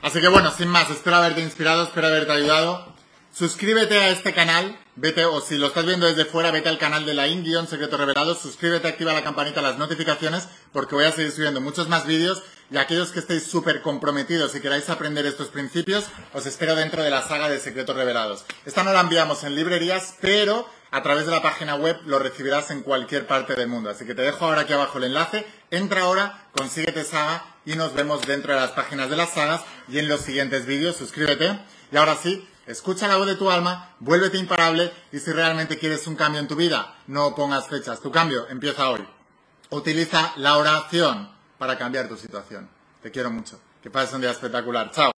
Así 0.01 0.19
que 0.19 0.27
bueno, 0.27 0.51
sin 0.51 0.67
más, 0.67 0.89
espero 0.89 1.17
haberte 1.17 1.41
inspirado, 1.41 1.83
espero 1.83 2.07
haberte 2.07 2.31
ayudado. 2.31 2.95
Suscríbete 3.31 3.99
a 3.99 4.09
este 4.09 4.33
canal, 4.33 4.79
vete, 4.99 5.25
o 5.25 5.39
si 5.39 5.57
lo 5.57 5.67
estás 5.67 5.85
viendo 5.85 6.05
desde 6.05 6.25
fuera, 6.25 6.51
vete 6.51 6.67
al 6.67 6.77
canal 6.77 7.05
de 7.05 7.13
la 7.13 7.27
Indion 7.27 7.67
Secreto 7.67 7.95
Revelado, 7.95 8.35
suscríbete, 8.35 8.87
activa 8.87 9.13
la 9.13 9.23
campanita, 9.23 9.61
las 9.61 9.77
notificaciones, 9.77 10.47
porque 10.73 10.95
voy 10.95 11.05
a 11.05 11.11
seguir 11.11 11.31
subiendo 11.31 11.61
muchos 11.61 11.87
más 11.87 12.05
vídeos, 12.05 12.43
y 12.69 12.77
aquellos 12.77 13.11
que 13.11 13.19
estéis 13.19 13.43
súper 13.43 13.81
comprometidos 13.81 14.53
y 14.55 14.59
queráis 14.59 14.89
aprender 14.89 15.25
estos 15.25 15.47
principios, 15.47 16.05
os 16.33 16.45
espero 16.45 16.75
dentro 16.75 17.01
de 17.01 17.09
la 17.09 17.25
saga 17.25 17.49
de 17.49 17.59
Secretos 17.59 17.95
Revelados. 17.95 18.45
Esta 18.65 18.83
no 18.83 18.93
la 18.93 19.01
enviamos 19.01 19.43
en 19.43 19.55
librerías, 19.55 20.15
pero 20.21 20.67
a 20.91 21.01
través 21.01 21.25
de 21.25 21.31
la 21.31 21.41
página 21.41 21.75
web 21.75 21.97
lo 22.05 22.19
recibirás 22.19 22.69
en 22.71 22.83
cualquier 22.83 23.25
parte 23.25 23.55
del 23.55 23.67
mundo. 23.67 23.89
Así 23.89 24.05
que 24.05 24.15
te 24.15 24.21
dejo 24.21 24.45
ahora 24.45 24.61
aquí 24.61 24.73
abajo 24.73 24.97
el 24.97 25.05
enlace, 25.05 25.47
entra 25.71 26.01
ahora, 26.01 26.49
consíguete 26.55 27.05
saga 27.05 27.45
y 27.65 27.75
nos 27.75 27.93
vemos 27.93 28.25
dentro 28.27 28.53
de 28.53 28.59
las 28.59 28.71
páginas 28.71 29.09
de 29.09 29.15
las 29.15 29.33
sagas 29.33 29.61
y 29.87 29.99
en 29.99 30.07
los 30.07 30.21
siguientes 30.21 30.65
vídeos, 30.65 30.95
suscríbete. 30.95 31.59
Y 31.91 31.97
ahora 31.97 32.15
sí, 32.21 32.47
escucha 32.69 33.07
la 33.07 33.17
voz 33.17 33.25
de 33.25 33.35
tu 33.35 33.49
alma, 33.49 33.95
vuélvete 33.99 34.37
imparable 34.37 34.93
y 35.11 35.19
si 35.19 35.31
realmente 35.31 35.77
quieres 35.77 36.05
un 36.07 36.15
cambio 36.15 36.39
en 36.39 36.47
tu 36.47 36.55
vida, 36.55 36.95
no 37.07 37.33
pongas 37.35 37.67
fechas, 37.67 37.99
tu 37.99 38.11
cambio 38.11 38.47
empieza 38.49 38.89
hoy. 38.89 39.05
Utiliza 39.71 40.33
la 40.37 40.57
oración 40.57 41.29
para 41.57 41.77
cambiar 41.77 42.07
tu 42.07 42.15
situación. 42.15 42.69
Te 43.01 43.11
quiero 43.11 43.31
mucho. 43.31 43.59
Que 43.81 43.89
pases 43.89 44.13
un 44.13 44.21
día 44.21 44.31
espectacular. 44.31 44.91
Chao. 44.91 45.18